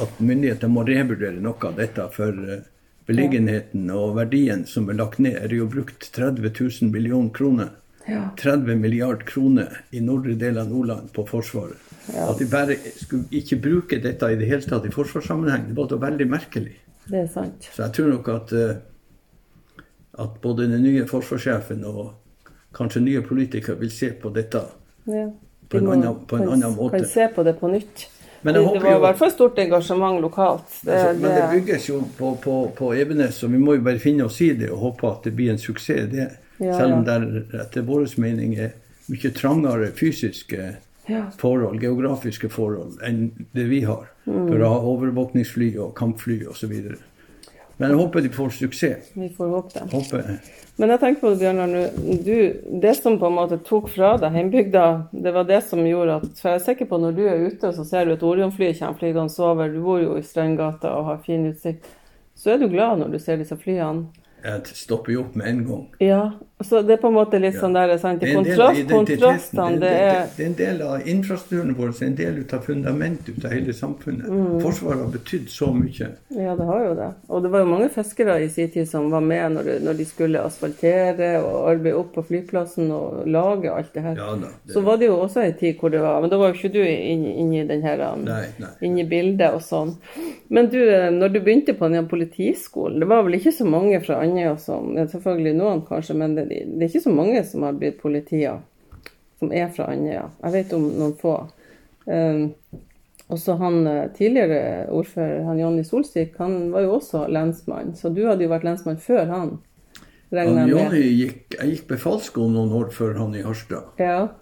[0.00, 2.06] at myndighetene må revurdere noe av dette.
[2.14, 2.62] For eh,
[3.10, 7.70] beliggenheten og verdien som er lagt ned, er jo brukt 30 000 millioner kroner.
[8.08, 8.30] Ja.
[8.40, 11.76] 30 milliard kroner i nordre del av Nordland på Forsvaret.
[12.16, 15.90] At de bare skulle ikke bruke dette i det hele tatt i forsvarssammenheng, det var
[15.92, 16.72] da veldig merkelig.
[17.10, 17.68] Det er sant.
[17.74, 19.84] Så jeg tror nok at, eh,
[20.24, 22.14] at både den nye forsvarssjefen og
[22.74, 24.62] kanskje nye politikere vil se på dette.
[25.06, 25.28] Ja.
[25.70, 26.98] På en må- annen- på en annen måte.
[26.98, 28.08] Kan se på det på nytt.
[28.42, 30.68] Men det, det var i hvert fall stort engasjement lokalt.
[30.82, 33.82] Det, Altså, men det det, bygges jo på, på, på Evenes, og vi må jo
[33.84, 36.08] bare finne oss i det og håpe at det blir en suksess.
[36.12, 36.30] det.
[36.60, 37.26] Ja, Selv om det er,
[37.62, 38.72] etter vår mening er
[39.10, 40.76] mye trangere fysiske
[41.10, 41.24] Ja.
[41.38, 44.04] forhold, geografiske forhold, enn det vi har.
[44.26, 44.46] Mm.
[44.46, 46.74] For å ha overvåkningsfly og kampfly osv.
[47.80, 49.12] Men jeg håper de får suksess.
[49.14, 49.86] vi får håpe det.
[49.92, 50.26] Håper,
[50.76, 51.70] Men jeg tenker på det, Bjørnar.
[52.26, 52.34] Du,
[52.82, 56.26] det som på en måte tok fra deg hjembygda, det var det som gjorde at
[56.36, 58.98] For jeg er sikker på når du er ute, så ser du et Orion-fly kommer
[59.00, 59.72] flygende over.
[59.72, 61.88] Du bor jo i Strandgata og har fin utsikt.
[62.36, 64.10] Så er du glad når du ser disse flyene.
[64.44, 65.84] Jeg stopper jo opp med en gang.
[66.02, 66.22] Ja.
[66.60, 68.20] Så det er på en måte litt sånn der, sant?
[68.20, 71.94] Det er en del av kontrastene, det er det er en del av infrastrukturen vår,
[71.96, 74.26] det er en del av fundamentet ut av hele samfunnet.
[74.28, 74.58] Mm.
[74.60, 76.10] Forsvaret har betydd så mye.
[76.36, 77.08] Ja, det har jo det.
[77.32, 80.06] Og det var jo mange fiskere i sin tid som var med når, når de
[80.10, 84.20] skulle asfaltere og arbeide opp på flyplassen og lage alt det her.
[84.20, 84.52] Ja da.
[84.60, 86.58] Det, Så var det jo også en tid hvor det var Men da var jo
[86.60, 88.74] ikke du inne inn i den her um, Nei, nei.
[89.00, 89.96] i bildet og sånn.
[90.52, 94.00] Men du, eh, når du begynte på den politiskolen, det var vel ikke så mange
[94.04, 97.66] fra Andøya som ja, Selvfølgelig noen, kanskje, men det, det er ikke så mange som
[97.66, 98.62] har blitt politier
[99.40, 100.28] som er fra Andøya.
[100.44, 101.34] Jeg vet om noen få.
[102.06, 102.50] Um,
[103.30, 107.94] også han eh, tidligere ordfører, han Jonny Solsvik, han var jo også lensmann.
[107.94, 109.52] Så du hadde jo vært lensmann før han,
[110.34, 113.92] regner Han, jeg Jonny gikk, jeg gikk befalsskolen noen år før han i Harstad.
[114.02, 114.32] Ja.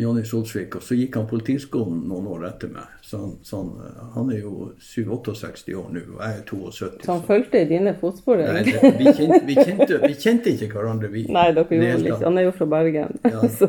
[0.00, 0.78] Jonny Solsvik.
[0.78, 2.88] Og så gikk han politiskolen noen år etter meg.
[3.12, 3.70] Så han, så
[4.14, 7.02] han, er jo 67 år nå, og jeg er 72.
[7.04, 8.38] Så han fulgte i dine fotspor?
[8.40, 11.26] Nei, det, vi, kjente, vi, kjente, vi kjente ikke hverandre, vi.
[11.28, 12.24] Nei, dere gjorde hele litt.
[12.24, 13.18] Han er jo fra Bergen.
[13.28, 13.42] Ja.
[13.58, 13.68] så,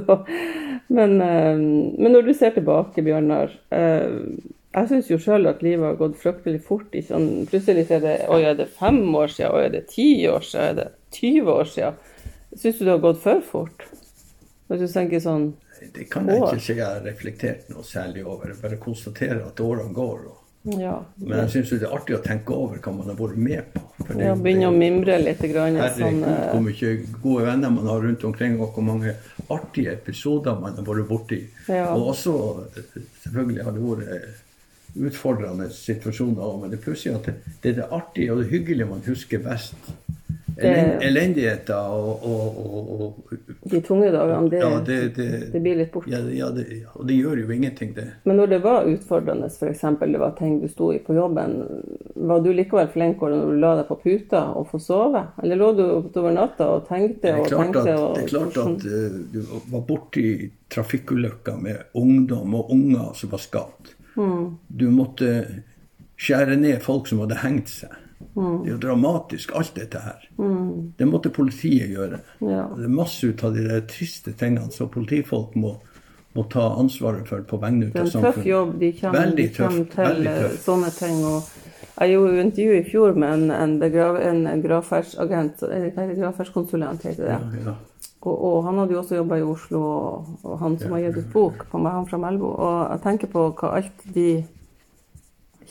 [0.87, 4.15] men, eh, men når du ser tilbake, Bjørnar eh,
[4.77, 6.87] Jeg syns jo sjøl at livet har gått fryktelig fort.
[6.95, 9.57] Ikke sånn, plutselig er det Oi, er det fem år siden?
[9.57, 10.69] Oi, er det ti år siden?
[10.69, 11.99] Er det 20 år siden?
[12.53, 13.83] Syns du det har gått for fort?
[14.71, 15.49] Hvis du tenker sånn
[15.93, 18.47] Det kan jeg ikke si jeg har reflektert noe særlig over.
[18.53, 20.19] Jeg bare konstaterer at årene går.
[20.29, 20.39] Og,
[20.79, 20.93] Ja.
[21.17, 23.81] men jeg syns det er artig å tenke over hva man har vært med på.
[24.05, 25.39] For det- ja Begynne å mimre litt.
[25.51, 29.15] Grann, Herregud, sånn, eh, hvor mye gode venner man har rundt omkring, og hvor mange
[29.49, 31.47] artige episoder man har vært borti.
[31.67, 31.93] Ja.
[31.95, 34.29] Og også, eh, selvfølgelig har det vært
[34.95, 38.49] utfordrende situasjoner òg, men det er plutselig at det, det er det artige og det
[38.51, 39.73] hyggelige man husker best.
[40.57, 43.09] Elen, elendigheter og, og, og,
[43.63, 46.11] og de tunge dagene, det, Ja, det, det, det blir litt borte.
[46.11, 46.49] ja, ja,
[46.93, 48.05] og det gjør jo ingenting, det.
[48.23, 49.81] Men når det var utfordrende, f.eks.
[49.99, 51.55] det var ting du sto i på jobben,
[52.15, 55.25] var du likevel flink når du la deg på puta og få sove?
[55.43, 57.89] Eller lå du utover natta og tenkte og klart at.
[57.89, 59.41] Det er klart at eh, du
[59.73, 60.27] var borti
[60.73, 63.93] trafikkulykker med ungdom og unger som var skadd.
[64.69, 65.29] Du måtte
[66.21, 67.99] skjære ned folk som hadde hengt seg.
[68.33, 70.27] Det er jo dramatisk, alt dette her.
[70.97, 72.19] Det måtte politiet gjøre.
[72.41, 72.67] Ja.
[72.75, 75.75] Det er masse ut av de der triste tingene som politifolk må,
[76.33, 78.13] må ta ansvaret for på vegne av samfunnet.
[78.13, 78.75] Det er en tøff jobb.
[78.81, 81.23] De kommer, de kommer til eh, sånne ting.
[81.93, 85.65] Jeg gjorde jo intervju i fjor med en, en, begrav, en gravferdsagent,
[86.17, 87.35] gravferdskonsulent heter det.
[87.37, 87.75] Ja, ja.
[88.23, 91.19] Og, og han hadde jo også jobba i Oslo, og, og han som har gitt
[91.19, 92.53] ut bok på meg, han fra Melbo.
[92.55, 94.27] Og jeg tenker på hva alt de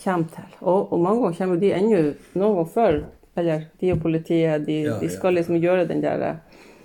[0.05, 0.55] kommer til.
[0.61, 2.03] Og, og mange ganger kommer de ennå
[2.35, 3.03] noen ganger før.
[3.37, 6.41] Eller de og politiet, de, Ja, de skal liksom gjøre den der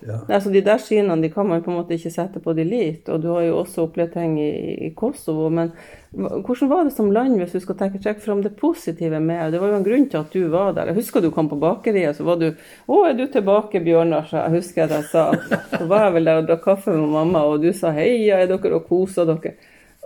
[0.06, 0.20] Ja.
[0.30, 3.10] Altså, De der synene de kan man på en måte ikke sette på de lit.
[3.10, 4.52] Og du har jo også opplevd ting i,
[4.88, 5.50] i Kosovo.
[5.50, 5.72] Men
[6.12, 9.62] hvordan var det som land, hvis du skal tenke trekke fram det positive med Det
[9.62, 10.92] var jo en grunn til at du var der.
[10.92, 12.52] Jeg husker du kom på bakeriet, så var du
[12.88, 15.32] 'Å, er du tilbake, Bjørnar?' Så jeg husker at jeg sa
[15.78, 18.48] Så var jeg vel der og drakk kaffe med mamma, og du sa 'Heia, er
[18.48, 19.56] dere og koser dere?'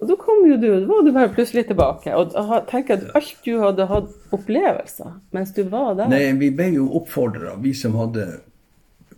[0.01, 2.13] Og da kom jo du, da var du bare plutselig tilbake.
[2.17, 6.49] Og tenk tenker at alt du hadde hatt opplevelser mens du var der Nei, vi
[6.57, 8.25] ble jo oppfordra, vi som hadde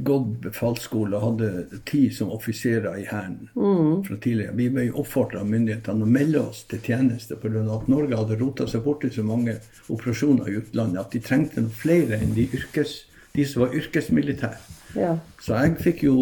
[0.03, 4.55] gått befalsskole og hadde tid som offiserer i Hæren fra tidligere.
[4.57, 7.63] Vi ble oppfordra av myndighetene å melde oss til tjeneste pga.
[7.77, 9.55] at Norge hadde rota seg bort i så mange
[9.87, 13.05] operasjoner i utlandet at de trengte noe flere enn de, yrkes,
[13.37, 14.59] de som var yrkesmilitære.
[14.99, 15.15] Ja.
[15.39, 16.17] Så jeg fikk jo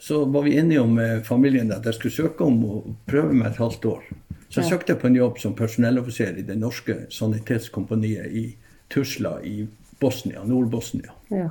[0.00, 3.50] Så var vi enige om med familien at jeg skulle søke om å prøve meg
[3.50, 4.02] et halvt år.
[4.48, 4.76] Så jeg Ja.
[4.76, 8.56] søkte på en jobb som personelloffiser i det norske sanitetskompaniet i
[8.90, 9.66] Tusla i
[10.00, 11.10] Bosnia, Nord-Bosnia.
[11.30, 11.48] ja.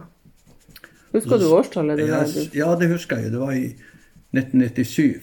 [1.13, 1.97] Husker du årstallet?
[1.97, 3.31] Det Jeg- Ja, det husker jeg.
[3.31, 3.75] Det var i
[4.33, 5.21] 1997.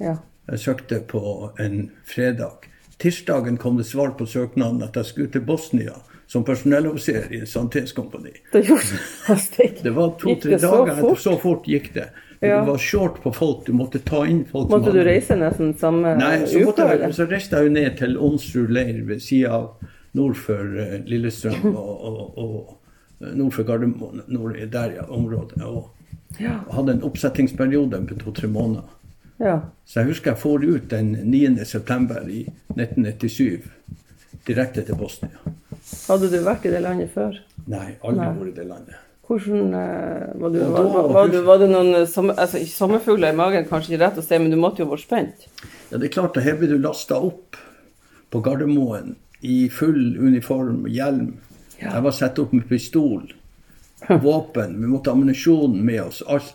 [0.00, 0.16] ja.
[0.48, 2.52] Jeg søkte på en fredag.
[2.98, 5.92] Tirsdagen kom det svar på søknaden at jeg skulle til Bosnia
[6.26, 8.30] som personelloffiser i et sanitetskompani.
[8.52, 8.64] Det
[9.56, 9.82] det.
[9.82, 10.94] Det var to-tre dager.
[10.94, 11.18] så fort?
[11.18, 12.08] så fort gikk det.
[12.40, 12.60] Ja.
[12.60, 13.64] Det var short på folk.
[13.66, 16.84] Du måtte ta inn folk Måtte du reise nesten samme Nei, så, uke?
[17.00, 20.98] Nei, så reiste jeg jo ned til Onsrud leir ved sida av nord for eh,
[21.08, 24.22] Lillestrøm og, og, og nord for Gardermoen.
[24.28, 25.62] Nord, i der, ja, området.
[25.64, 25.92] Og
[26.40, 26.58] Ja.
[26.72, 28.84] hadde en oppsettingsperiode på to-tre måneder.
[29.40, 29.60] ja.
[29.86, 31.64] Så jeg husker jeg for ut den 9.
[31.64, 32.42] september i
[32.76, 33.62] 1997
[34.46, 35.38] direkte til Bosnia.
[36.08, 37.38] Hadde du vært i det landet før?
[37.66, 38.32] Nei, aldri Nei.
[38.40, 38.94] vært i det landet.
[39.26, 43.36] Hvordan eh, var, du, var, var, du, var det noen eh, sommer, altså, sommerfugler i
[43.36, 45.48] magen, kanskje ikke rett å si, men du måtte jo være spent?
[45.90, 47.58] Ja, det er klart, her blir du lasta opp
[48.30, 49.16] på Gardermoen
[49.46, 51.32] i full uniform, hjelm.
[51.80, 51.96] Ja.
[51.96, 53.26] Jeg var satt opp med pistol,
[54.22, 56.54] våpen, vi måtte ha ammunisjon med oss, alt.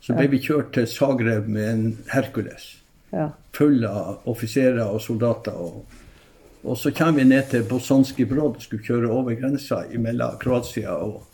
[0.00, 2.76] Så ble vi kjørt til Zagreb med en Hercules,
[3.12, 3.30] Ja.
[3.52, 5.56] full av offiserer og soldater.
[5.56, 5.84] Og,
[6.64, 11.26] og så kommer vi ned til Bosanski Brod, skulle kjøre over grensa mellom Kroatia og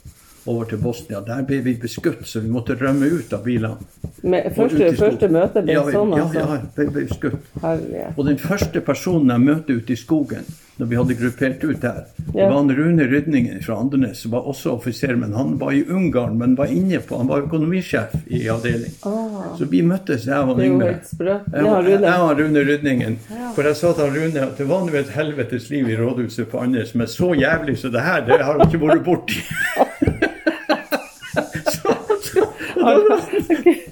[0.47, 1.21] over til Bosnia.
[1.27, 3.77] Der ble vi beskutt, så vi måtte rømme ut av bilene.
[4.23, 6.39] Men første, første møte ble ja, sånn, ja, altså?
[6.39, 7.51] Ja, vi ble beskutt.
[7.63, 8.15] Herlighet.
[8.19, 12.03] Og den første personen jeg møtte ute i skogen, når vi hadde gruppert ut der,
[12.19, 12.49] det Ja.
[12.51, 16.37] var han Rune Rydningen fra Andenes, som var også offiser, men han var i Ungarn,
[16.39, 18.93] men var inne på, han var økonomisjef i avdeling.
[19.09, 20.85] Ah, Så vi møttes, jeg og Yngve.
[20.85, 22.15] Jeg, Ja, jeg Rune.
[22.19, 23.17] og Rune Rydningen.
[23.31, 23.53] Ja.
[23.55, 26.61] For jeg sa til Rune at det var nå et helvetes liv i rådhuset på
[26.61, 29.41] Andenes, men så jævlig som det her, det har jeg ikke vært borti.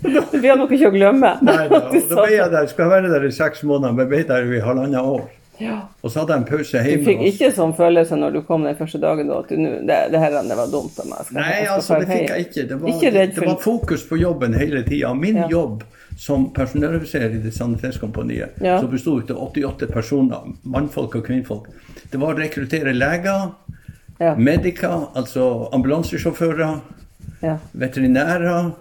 [0.03, 1.31] Det blir noe ikke å glemme.
[1.45, 1.81] Nei da.
[1.89, 4.61] Og da ble jeg der, jeg være der i seks måneder, men ble der i
[4.65, 5.25] halvannet år.
[5.63, 5.77] Ja.
[6.03, 7.03] Og så hadde jeg en pause hjemme.
[7.05, 9.99] Du fikk ikke sånn følelse når du kom den første dagen da, at du, det,
[10.11, 11.21] det her det var dumt av meg.
[11.29, 12.65] Skal- Nei, altså, det fikk jeg ikke.
[12.73, 15.13] Det var, Ikke det, det var fokus på jobben hele tida.
[15.15, 15.49] Min Ja.
[15.51, 15.85] jobb
[16.19, 18.81] som personelloffiser i det sanitetskompaniet, Ja.
[18.81, 21.67] som besto av 88 personer, mannfolk og kvinnfolk,
[22.11, 23.51] det var å rekruttere leger,
[24.21, 24.35] Ja.
[24.37, 26.81] medica, altså ambulansesjåfører,
[27.45, 27.59] Ja.
[27.77, 28.73] veterinærer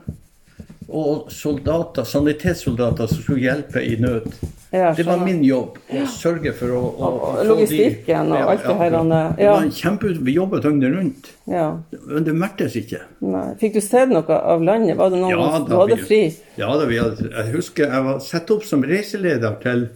[0.94, 4.28] og soldater, sanitetssoldater som skulle hjelpe i nød.
[4.74, 8.50] Ja, Det var min jobb å sørge for å, å, Og- å og logistikken og
[8.52, 9.02] alt det her, ja.
[9.38, 11.68] Det var en kjempe, Vi jobbet døgnet rundt, ja.
[12.08, 13.02] men det mertes ikke.
[13.22, 13.54] Nei.
[13.62, 14.98] Fikk du sett noe av landet?
[14.98, 16.36] Var det noen Ja, du hadde vi- fri?
[16.58, 19.90] Ja, da, vi hadde, jeg husker jeg var satt opp som reiseleder til,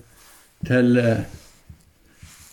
[0.65, 1.18] til, eh,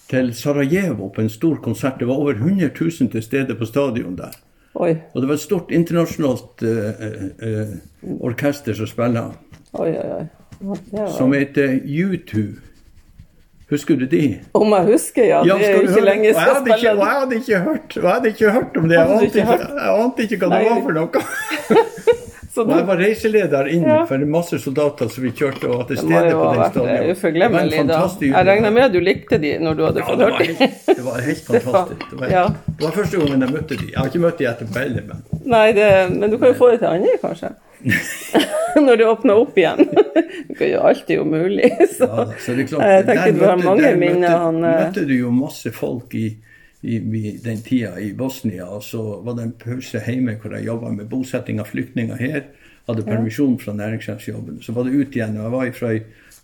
[0.09, 1.99] til Sarajevo på en stor konsert.
[1.99, 4.33] Det var over 100 000 til stede på stadion der.
[4.75, 7.05] Oi, Og det var et stort internasjonalt uh,
[7.47, 7.75] eh,
[8.27, 8.89] orkester som
[9.79, 9.91] oi.
[10.61, 11.11] Var...
[11.15, 12.45] som heter U2.
[13.71, 14.41] Husker du de?
[14.55, 15.45] Om jeg husker, ja.
[15.47, 18.11] Ja, det er jo ikke lenge Og jeg hadde ikke, jeg hadde ikke hørt, jeg
[18.11, 18.99] hadde ikke hørt om det.
[18.99, 19.07] Jeg
[20.03, 22.21] ante ikke ikke, hva det var for noe.
[22.55, 24.05] Så Og jeg var reiseleder inn Ja.
[24.07, 26.89] for masse soldater som vi kjørte og var til stede på den stadion.
[26.89, 27.97] eh, uforglemmelig, da.
[28.23, 30.71] Jeg regner med at du likte de når du hadde Ja, fått hørt dem.
[30.95, 32.11] det var helt fantastisk.
[32.11, 32.45] Det var, Ja.
[32.79, 33.87] det var første gangen jeg møtte de.
[33.91, 36.71] Jeg har ikke møtt de etterpå heller, men Nei, det, men du kan jo få
[36.71, 37.51] det til andre, kanskje?
[38.87, 39.89] når det åpner opp igjen.
[40.59, 41.69] Det er jo alltid umulig.
[41.99, 42.07] Så.
[42.07, 44.53] Ja, så det er klart, jeg tenker der du har møtte- mange minner.
[44.53, 46.37] Møtte, eh, møtte du jo masse folk i,
[46.85, 50.67] i, i den tida i Bosnia, og så var det en pause hjemme hvor jeg
[50.69, 52.45] jobba med bosetting av flyktninger her.
[52.89, 54.59] Hadde permisjon fra næringssjefsjobben.
[54.63, 55.39] Så var det ut igjen.
[55.41, 55.93] og Jeg var fra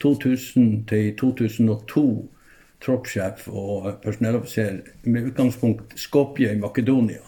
[0.00, 2.04] 2000 til 2002
[2.80, 7.20] troppssjef og personelloffiser med utgangspunkt Skopje i Makedonia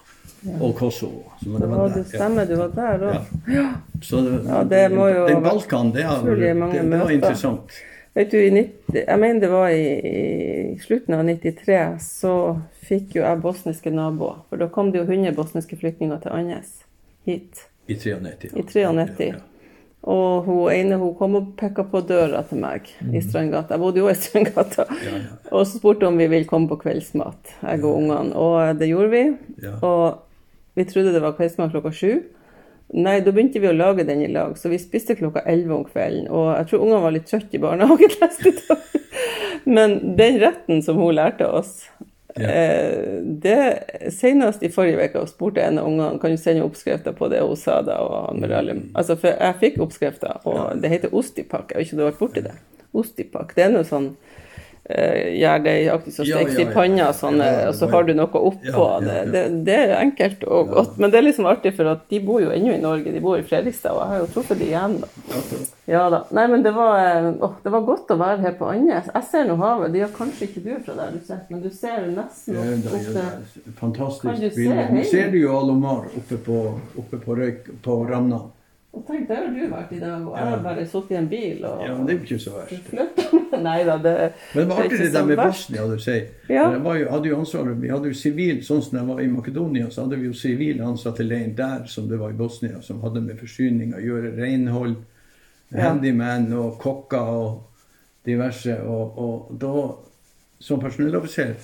[0.60, 1.26] og Kosovo.
[1.42, 2.18] Så det Ja, var det ja.
[2.18, 3.52] stemmer, du var der òg.
[3.52, 3.66] Ja.
[4.02, 7.76] Så det, Ja, det må jo den Balkan, det, utrolig det, var interessant.
[8.14, 9.84] Vet du, i 90, jeg mener det var i,
[10.72, 12.32] i slutten av 93, så
[12.84, 14.42] fikk jo jeg bosniske naboer.
[14.50, 16.82] For da kom det jo 100 bosniske flyktninger til Andes
[17.24, 17.64] hit.
[17.88, 18.52] I 93.
[18.52, 18.58] ja.
[18.58, 19.30] I 93.
[19.30, 19.40] Ja, ja.
[20.02, 23.76] Og hun ene hun kom og pekka på døra til meg i Strandgata.
[23.76, 24.86] Jeg bodde jo i Strandgata.
[24.90, 25.02] Mhm.
[25.06, 25.38] Ja, ja.
[25.52, 28.34] Og så spurte hun om vi ville komme på kveldsmat, jeg og ungene.
[28.34, 29.24] Og det gjorde vi.
[29.80, 30.18] Og
[30.74, 32.16] vi trodde det var kveldsmat klokka sju.
[32.92, 35.84] Nei, da begynte vi å lage den i lag, så vi spiste klokka elleve om
[35.88, 36.26] kvelden.
[36.28, 38.82] Og jeg tror ungene var litt trøtte i barnehagen neste dag.
[39.64, 41.86] Men den retten som hun lærte oss
[42.32, 42.48] Ja.
[42.48, 47.28] eh, det Senest i forrige uke spurte en av ungene kan du sende oppskrifter på
[47.28, 47.98] det hun sa da.
[48.00, 48.80] Og han.
[48.96, 51.72] Altså, for jeg fikk oppskrifter, og det heter ostipak.
[51.72, 52.54] Jeg vet ikke om du har vært borti det?
[52.92, 53.52] Ostipak.
[53.56, 54.10] Det er noe sånn
[54.90, 58.86] uh, aktivt som stekes i panna panna, sånn, eh, og så har du noe oppå.
[59.04, 60.98] Det, det, det er enkelt og godt.
[61.00, 63.12] Men det er liksom artig, for at de bor jo ennå i Norge.
[63.12, 64.96] De bor i Fredrikstad, og jeg har jo truffet de igjen.
[65.02, 65.10] da.
[65.90, 66.22] Ja da.
[66.34, 69.10] Nei, men det var, å, det var godt å være her på Andes.
[69.12, 69.92] Jeg ser nå havet.
[69.92, 73.12] Det gjør kanskje ikke du fra der du sitter, men du ser nesten opp, opp
[73.12, 74.88] til Fantastisk bilde.
[74.92, 76.64] Nå ser du jo Alomar oppe på,
[77.02, 78.42] oppe på, røyk, på Ramna.
[78.92, 81.28] Og tenk, der har du vært i dag, og jeg har bare sittet i en
[81.30, 83.21] bil og Ja, men det er jo ikke så verst.
[83.66, 84.12] Nei da, det
[84.54, 85.36] Men det var det artig det der med.
[85.40, 86.26] Bosnia, du sier.
[86.48, 86.64] Ja.
[86.72, 90.04] Jeg hadde jo ansvaret, Vi hadde jo sivil, sånn som jeg var i Makedonia, så
[90.04, 93.20] hadde vi jo sivile ansatte i leiren der som det var i Bosnia, som hadde
[93.24, 94.96] med forsyninger, gjøre renhold,
[95.72, 95.86] Ja.
[95.88, 97.62] handyman og kokker og
[98.26, 98.74] diverse.
[98.84, 99.70] Og, og da,
[100.60, 101.54] som personelloffiser,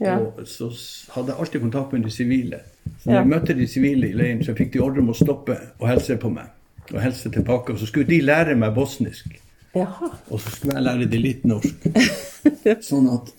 [0.00, 0.16] Ja.
[0.18, 0.70] og så
[1.14, 2.58] hadde jeg alltid kontakt med de sivile.
[3.02, 5.56] Så når jeg møtte de sivile i leiren, så fikk de ordre om å stoppe
[5.78, 6.48] og hilse på meg.
[6.92, 7.72] Og hilse tilbake.
[7.72, 9.26] Og så skulle de lære meg bosnisk.
[9.74, 10.08] Jaha.
[10.30, 11.86] Og så skulle jeg lære dem litt norsk.
[12.90, 13.30] Sånn at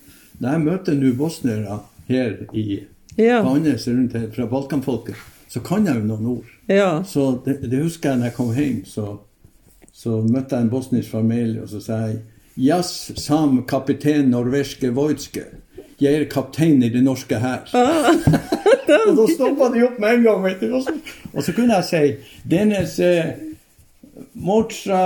[0.42, 2.84] når jeg møter nå bosniere her i
[3.18, 3.42] Ja.
[3.44, 5.16] rundt her fra Balkanfolket,
[5.52, 6.52] så kan jeg jo noen ord.
[6.72, 7.04] Ja.
[7.04, 9.20] Så det, det husker jeg når jeg kom hjem, så,
[9.92, 12.22] så møtte jeg en bosnisk familie, og så sa jeg
[12.62, 15.46] Jas sam kaptein norveske Vojtske.
[16.02, 17.68] Jeg er kaptein i det norske hær.
[17.76, 20.74] og da stoppa de opp med en gang, vet du.
[20.76, 20.96] Og så,
[21.32, 23.32] og så kunne jeg si Dennes eh,
[24.34, 25.04] Mortra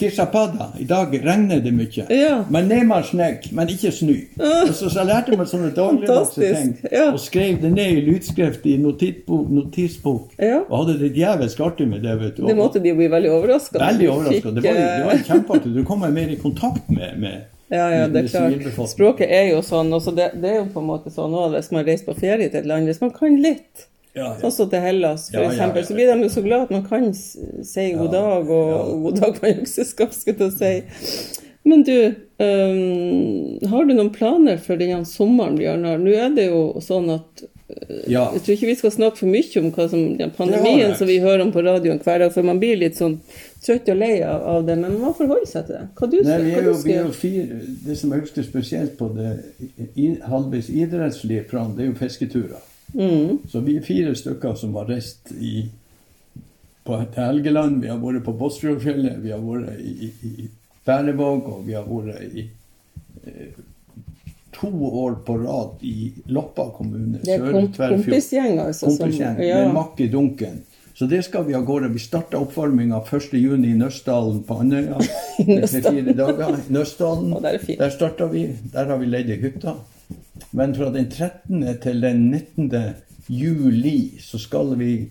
[0.00, 0.70] Kishapada.
[0.80, 2.06] I dag regner det mye.
[2.10, 2.40] Ja.
[2.50, 4.16] Men neymar snegg, men ikke snø.
[4.72, 6.74] Så, så lærte meg sånne dagligdagse ting.
[6.88, 7.10] Ja.
[7.12, 10.34] Og skrev det ned i lydskrift i notitbok, notisbok.
[10.40, 10.62] Ja.
[10.66, 12.16] Og hadde det djevelsk artig med det.
[12.20, 12.46] vet du.
[12.48, 14.56] Det måtte de bli veldig overraska Veldig overraska.
[14.56, 15.74] Det var det var kjempeartig.
[15.76, 17.40] Du kom mer i kontakt med, med
[17.70, 18.88] Ja, ja, det er klart.
[18.90, 19.92] Språket er jo sånn.
[19.94, 22.16] og så det, det er jo på en måte sånn også hvis man reiser på
[22.18, 22.90] ferie til et land.
[22.90, 24.30] Hvis man kan litt, Ja, ja.
[24.40, 26.82] sånn som til Hellas for Ja, ja, så blir de jo så glad at man
[26.88, 30.72] kan si god dag og, og god dag på økseskaft, jeg si.
[31.62, 31.94] Men du,
[32.40, 36.00] um, har du noen planer for denne sommeren, Bjørnar?
[36.00, 37.44] Nå er det jo sånn at
[38.10, 38.24] ja.
[38.34, 41.20] Jeg tror ikke vi skal snakke for mye om hva som, den pandemien som vi
[41.22, 43.18] hører om på radioen hver dag, for man blir litt sånn
[43.62, 44.76] trøtt og lei av, av det.
[44.80, 45.84] Men man må forholde seg til det.
[45.98, 48.96] Hva du Nei, vi er jo, vi er jo fire, Det som er husker spesielt
[48.98, 49.36] på det
[49.94, 50.10] i,
[50.82, 52.66] idrettslige plan, det er jo fisketurer.
[52.94, 53.38] Mm.
[53.48, 55.64] Så vi er fire stykker som har reist i,
[56.84, 57.82] på, til Helgeland.
[57.84, 60.48] Vi har vært på Båtsfjordfjellet, vi har vært i, i, i
[60.86, 62.46] Berlevåg, og vi har vært i
[63.26, 63.52] eh,
[64.56, 64.70] to
[65.04, 67.20] år på rad i Loppa kommune.
[67.22, 68.90] Det er kom, kompisgjeng, altså.
[68.90, 69.62] kompisgjeng, som- ja.
[69.64, 70.60] med makk i dunken.
[71.00, 71.88] Så det skal vi av gårde.
[71.94, 74.98] Vi starta oppvarminga 1.6 i Nøstdalen på Andøya.
[75.38, 77.30] I Nøstdalen.
[77.40, 77.54] Dager.
[77.56, 77.76] er.
[77.78, 78.42] Der starta vi.
[78.74, 79.78] Der har vi leid ei hytte.
[80.52, 81.64] Men fra den 13.
[81.82, 82.94] til den 19.
[83.30, 85.08] juli så skal vi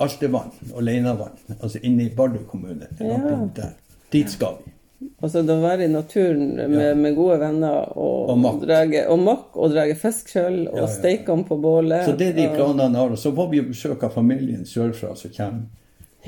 [0.00, 2.86] Altevann og Leinavann, altså inne i Bardu kommune.
[3.00, 3.70] Ja.
[4.12, 4.72] Dit skal vi.
[5.22, 6.94] Altså da være i naturen med, Ja.
[6.94, 8.62] med gode venner og, Og makk.
[9.08, 12.04] og makk og drage fisk sjøl og Ja, ja, steike dem på bålet.
[12.06, 13.10] Så det er de planene har.
[13.10, 15.62] Og så får vi besøk av familien sørfra som kommer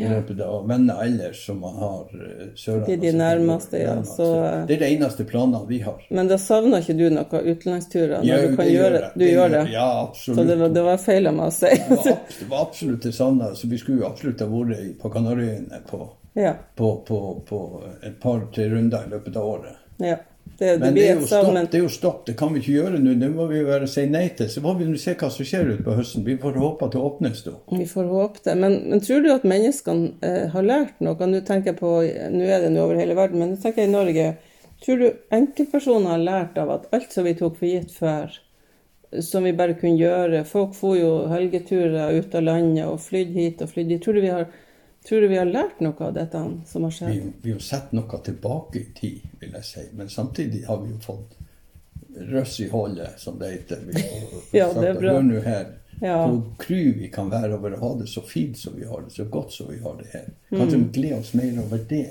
[0.00, 2.86] i løpet av venner ellers som man har Sørlandet sørover.
[2.86, 3.94] De- de nærmeste, ja.
[3.94, 4.16] nærmest.
[4.16, 6.00] Så, eh, det er de eneste planene vi har.
[6.10, 8.24] Men da savner ikke du noe utenlandsturer?
[8.24, 9.10] Ja, du kan det gjøre det.
[9.16, 9.64] Du gjør det?
[9.72, 10.38] Ja, absolutt.
[10.40, 11.70] Så det var, det var feil av meg å si.
[11.76, 13.52] Det var, det var absolutt det savna.
[13.54, 16.00] Så vi skulle jo absolutt ha vært på Kanariøyene på,
[16.34, 16.54] ja.
[16.76, 17.60] på, på, på
[18.02, 19.76] et par-tre runder i løpet av året.
[19.98, 20.16] ja.
[20.60, 22.74] Det, det Men det er, stopp, men det er jo stopp, det kan vi ikke
[22.74, 23.14] gjøre nå.
[23.16, 24.50] Det må vi jo bare si nei til.
[24.52, 26.26] Så må vi se hva som skjer utpå høsten.
[26.26, 27.54] Vi får håpe at det åpnes da.
[27.72, 28.56] vi får håpe det.
[28.60, 31.30] Men, men tror du at menneskene eh, har lært noe?
[31.30, 31.94] Nå tenker jeg på,
[32.34, 34.26] nå er det nå over hele verden, men nå tenker jeg i Norge.
[34.84, 35.08] Tror du
[35.38, 38.36] enkeltpersoner har lært av at alt som vi tok for gitt før,
[39.24, 43.64] som vi bare kunne gjøre Folk for jo helgeturer ut av landet og flydde hit
[43.64, 44.04] og flydde dit.
[44.04, 44.44] Tror du vi har,
[45.08, 47.32] tror du vi har lært noe av dette som har skjedd?
[47.42, 49.84] vi har sett noe tilbake i tid, vil jeg si.
[49.96, 51.38] Men samtidig har vi jo fått
[52.30, 53.84] røss i hullet, som det heter.
[53.86, 54.26] Vi har
[54.60, 55.12] Ja, det er bra.
[55.12, 55.66] Hør nå her.
[56.00, 56.16] Ja.
[56.26, 59.12] Hvor kry vi kan være over å ha det så fint som vi har det,
[59.12, 60.30] så godt som vi har det her.
[60.48, 60.58] Mm.
[60.58, 62.06] Kanskje vi gleder oss mer over det,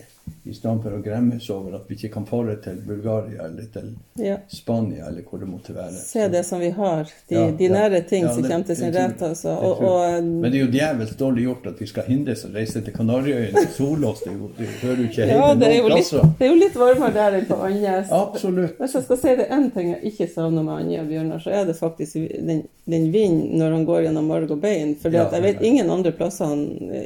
[0.46, 3.92] i stedet for å gremmes over at vi ikke kan fare til Bulgaria eller til
[4.20, 4.38] Ja.
[4.52, 5.94] Spania eller hvor det måtte være.
[5.96, 7.04] Se det som vi har.
[7.30, 9.22] De, Ja, de nære ting Ja, som kommer til sin rett.
[9.22, 9.50] Altså.
[9.56, 12.82] Og, og, Men det er jo djevelsk dårlig gjort at vi skal hindres å reise
[12.84, 14.24] til Kanariøyene og sole oss.
[14.26, 16.26] Det, jo- det hører jo ikke ja, hjemme det noen plasser.
[16.40, 18.12] det er jo litt varmere der enn på Andenes.
[18.12, 18.76] Absolutt.
[18.80, 21.54] Hvis jeg skal si det én ting jeg ikke savner med Anja og Bjørnar, så
[21.62, 22.14] er det faktisk
[22.50, 24.96] den, den vinden når han går gjennom marg og bein.
[25.00, 26.66] For jeg vet ingen andre plasser han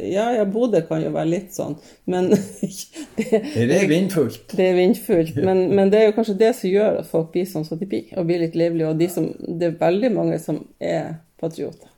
[0.09, 1.75] Ja, ja, Bodø kan jo være litt sånn,
[2.09, 2.31] men
[3.17, 4.55] det, er vindfullt.
[4.57, 5.35] det er vindfullt.
[5.45, 7.85] Men, men det er jo kanskje det som gjør at folk blir sånn som de
[7.89, 8.89] blir, og blir litt livlige.
[8.89, 11.89] Og de som, det er veldig mange som er patrioter.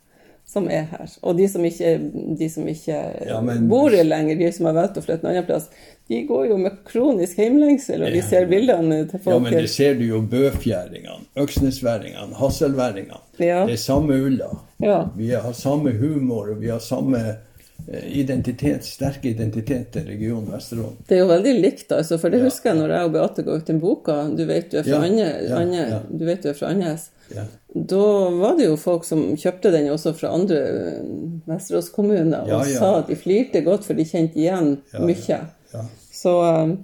[0.45, 1.07] Som er her.
[1.25, 1.95] Og de som ikke,
[2.37, 5.31] de som ikke Ja, men- bor her lenger, de som har valgt å flytte en
[5.31, 5.69] annen plass,
[6.07, 8.27] de går jo med kronisk heimlengsel, og de Ja.
[8.27, 9.33] ser bildene til folk.
[9.33, 13.17] Ja, men det ser du jo bøfjæringene, øksnesværingene, hasselværingene.
[13.39, 13.63] Ja.
[13.65, 14.51] Det er samme ulla.
[14.79, 14.99] Ja.
[15.17, 17.23] Vi har samme humor, og vi har samme
[17.87, 20.97] identitet, sterke identitet til regionen Vesterålen.
[21.07, 23.45] Det er jo veldig likt, altså, for det Ja, husker jeg når jeg og Beate
[23.45, 24.15] ga ut den boka.
[24.33, 25.29] Du vet du er fra Ja, Anje,
[27.35, 27.45] ja.
[27.75, 30.99] Da var det jo folk som kjøpte den også fra andre eh,
[31.49, 35.39] Vesterås-kommuner, og sa at de flirte godt, for de kjente igjen mye.
[36.15, 36.75] Så eh,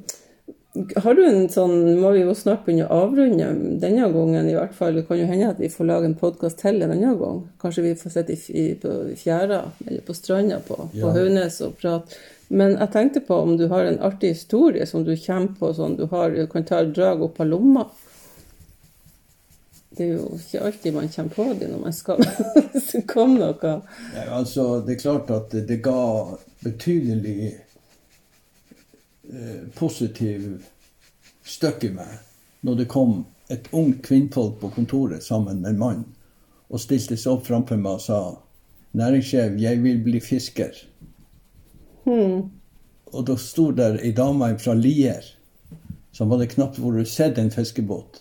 [0.74, 3.50] har du en sånn Må vi jo snart begynne å avrunde
[3.82, 4.96] denne gangen, i hvert fall.
[4.96, 7.42] Det kan jo hende at vi får lage en podkast til en annen gang.
[7.62, 11.12] Kanskje vi får sitte i, i, på fjæra eller på stranda på, på Ja.
[11.18, 12.22] Haunes og prate.
[12.52, 15.96] Men jeg tenkte på om du har en artig historie som du kommer på, sånn
[16.00, 17.86] du har, du kan ta et drag opp av lomma.
[19.92, 23.74] Det er jo ikke alltid man kommer på det når man skal komme kom noe.
[24.16, 26.04] Ja, altså, det er klart at det, ga
[26.64, 27.54] betydelig
[29.76, 30.62] positiv
[31.48, 32.18] støkk i meg
[32.68, 36.02] når det kom et ungt kvinnfolk på kontoret sammen med en mann
[36.70, 38.22] og stilte seg opp framfor meg og sa
[38.92, 40.76] Næringssjef, jeg vil bli fisker.
[42.06, 45.24] Og da sto der ei dame fra Lier
[46.12, 48.20] som hadde knapt vært sett en fiskebåt.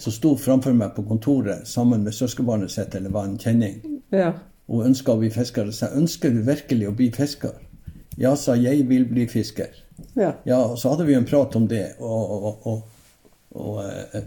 [0.00, 3.80] Som sto framfor meg på kontoret sammen med søskenbarnet sitt, eller var en kjenning
[4.12, 4.34] Ja.
[4.68, 5.66] og ønska å bli fisker.
[5.68, 7.56] Og sa ønsker du virkelig å bli fisker?
[8.18, 9.72] Ja, sa jeg vil bli fisker.
[10.14, 10.32] Ja.
[10.44, 12.82] Ja, og så hadde vi en prat om det, og, og, og,
[13.56, 14.26] og eh,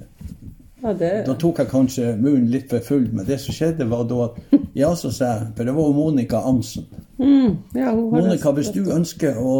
[0.79, 4.05] ja det da tok jeg kanskje munnen litt for full, men det som skjedde, var
[4.07, 6.85] da at Ja, så sa jeg, for det var jo Monica Amsen.
[7.17, 9.55] mm, ja, Monica, hvis du ønsker å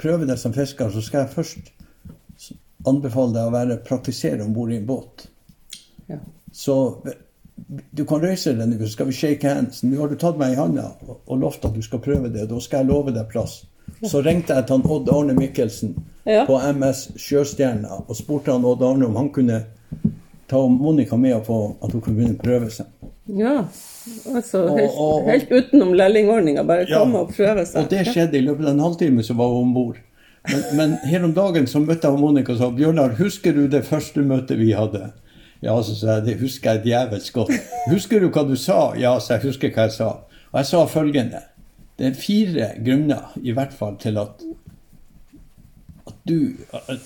[0.00, 1.70] prøve deg som fisker, så skal jeg først
[2.88, 5.28] anbefale deg å være praktisere om bord i en båt.
[6.10, 6.18] Ja.
[6.52, 6.74] Så
[7.94, 9.84] du kan reise deg nå, så skal vi shake hands.
[9.86, 12.48] Nå har du tatt meg i handa og, og lovt at du skal prøve det.
[12.50, 13.62] Da skal jeg love deg plass.
[14.10, 15.94] Så ringte jeg til han Odd Arne Mikkelsen
[16.26, 16.44] Ja.
[16.48, 19.64] på MS Sjøstjerna og spurte han Odd Arne om han kunne
[20.48, 22.86] ta Monica med på at hun kunne begynne å prøve seg.
[23.26, 23.64] Ja,
[24.34, 26.66] altså helt, og- og- helt utenom lærlingordninga.
[26.66, 26.98] Bare Ja.
[26.98, 27.82] komme og prøve seg.
[27.82, 29.96] Og det skjedde i løpet av en halvtime, så var hun om bord.
[30.50, 33.84] Men, men her om dagen så møtte jeg Monica og sa Bjørnar, husker du det
[33.84, 35.12] første møtet vi hadde?
[35.62, 37.50] Ja, så sa jeg det husker jeg djevelsk godt.
[37.88, 38.92] Husker du hva du sa?
[38.98, 40.08] Ja, så jeg husker hva jeg sa.
[40.52, 41.40] Og jeg sa følgende.
[41.98, 44.42] Det er fire grunner i hvert fall til at
[46.04, 46.52] at du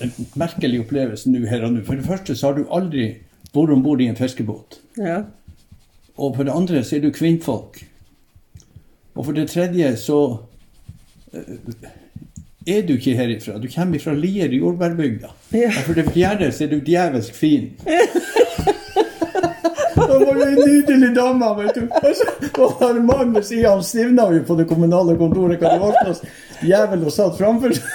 [0.01, 1.83] En merkelig opplevelse nå her og nå.
[1.87, 3.05] For det første så har du aldri
[3.53, 4.79] vært om bord i en fiskebåt.
[4.97, 5.21] Ja.
[6.17, 7.79] Og for det andre så er du kvinnfolk.
[9.15, 10.19] Og for det tredje så
[11.33, 11.55] eh,
[12.67, 13.57] er du ikke herifra.
[13.59, 15.31] Du kommer fra Lier jordbærbygda.
[15.53, 15.71] Ja.
[15.71, 17.71] Og for det fjerde så er du djevelsk fin.
[20.19, 21.83] Det var jo en nydelig dame, vet du.
[22.63, 25.59] Og så en mann ved siden han stivna jo på det kommunale kontoret.
[25.61, 26.21] Hva det valgte oss
[26.65, 27.85] jævel og satt framfor seg.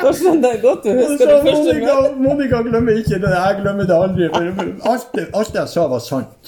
[0.00, 2.02] Da skjønner jeg godt du husker det første gang.
[2.02, 2.18] møtet.
[2.22, 3.30] Monica glemmer ikke det.
[3.34, 4.28] Jeg glemmer det aldri.
[4.92, 6.26] Alt, alt jeg sa, var sant.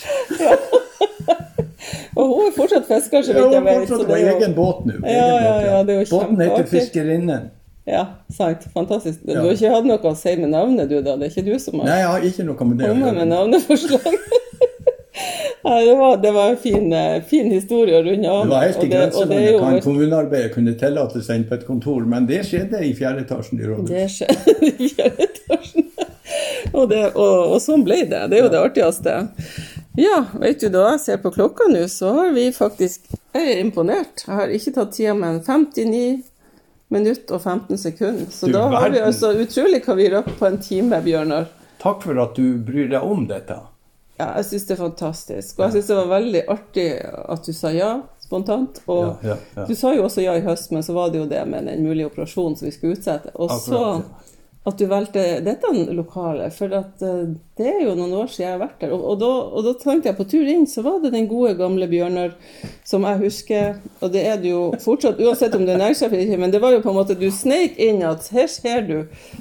[2.18, 3.76] Og hun er fortsatt fisker, så vidt jeg hun vet.
[3.78, 4.96] fortsatt på er egen båt nå.
[5.06, 6.66] Ja, ja, ja, er Båten heter.
[6.66, 7.50] Fiskerinnen.
[7.88, 8.02] Ja,
[8.34, 8.66] sant.
[8.74, 9.22] Fantastisk.
[9.24, 9.40] Du Ja.
[9.46, 11.14] har ikke hatt noe å si med navnet, du, da?
[11.16, 13.14] Det er ikke du som har Nei, jeg har ikke noe med det å gjøre.
[13.22, 14.18] med navneforslag?
[15.64, 18.44] Ja, det var, det var en fin, eh, fin historie å runde av.
[18.46, 22.04] Det var helt i grenselandet hva en kommunearbeider kunne tillate seg inn på et kontor,
[22.08, 23.90] men det skjedde i fjerde etasjen i rådhuset.
[23.90, 25.88] Det skjedde i fjerde etasjen.
[26.72, 28.22] Og, det, og, og sånn ble det.
[28.30, 29.16] Det er jo det artigste.
[29.98, 33.60] Ja, vet du, da jeg ser på klokka nå, så har vi faktisk Jeg er
[33.64, 34.22] imponert.
[34.28, 36.22] Jeg har ikke tatt tida, men 59
[36.88, 38.26] minutter og 15 sekunder.
[38.32, 41.48] Så Du da har vi altså utrolig hva vi rakk på en time, Bjørnar.
[41.82, 43.58] Takk for at du bryr deg om dette.
[44.18, 45.58] Ja, jeg syns det er fantastisk.
[45.58, 47.90] Og jeg syns det var veldig artig at du sa ja
[48.24, 48.80] spontant.
[48.90, 49.66] Og Ja, ja, ja.
[49.68, 51.84] du sa jo også ja i høst, men så var det jo det med den
[51.86, 53.30] mulige operasjonen som vi skulle utsette.
[53.36, 54.27] Og så Akkurat,
[54.66, 58.60] at du valgte dette lokalet, for eh, det er jo noen år siden jeg har
[58.60, 58.90] vært der.
[58.92, 61.54] Og, og, da, og da tenkte jeg på tur inn, så var det den gode,
[61.56, 62.34] gamle Bjørnar
[62.84, 63.78] som jeg husker.
[64.02, 66.60] Og det er det jo fortsatt, uansett om du er nærsjef eller ikke, men det
[66.60, 68.98] var jo på en måte Du sneik inn at her ser du,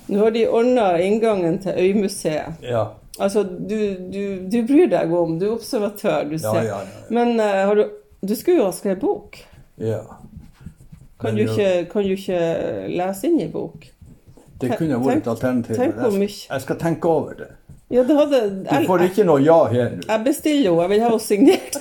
[0.07, 2.63] nå har de ordna inngangen til Øymuseet.
[2.63, 2.85] Ja.
[3.19, 3.75] Altså, du,
[4.13, 6.61] du, du bryr deg om, du er observatør, du ser.
[6.69, 7.03] ja, ja.
[7.11, 7.87] Men uh, har du,
[8.21, 9.41] du skulle jo ha skrevet bok.
[9.81, 10.05] ja.
[11.17, 12.39] Kan du, jo- ikke, kan du ikke
[12.93, 13.87] lese inn i bok?
[14.59, 15.79] Det kunne vært et alternativ.
[15.79, 17.49] jeg, jeg skal tenke over det.
[17.89, 20.01] Ja, det hadde Du får ikke noe ja her nå.
[20.09, 21.77] jeg bestiller henne, jeg vil ha henne signert.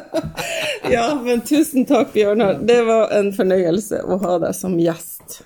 [0.94, 2.62] ja, men tusen takk, Bjørnar.
[2.64, 5.42] Det var en fornøyelse å ha deg som gjest.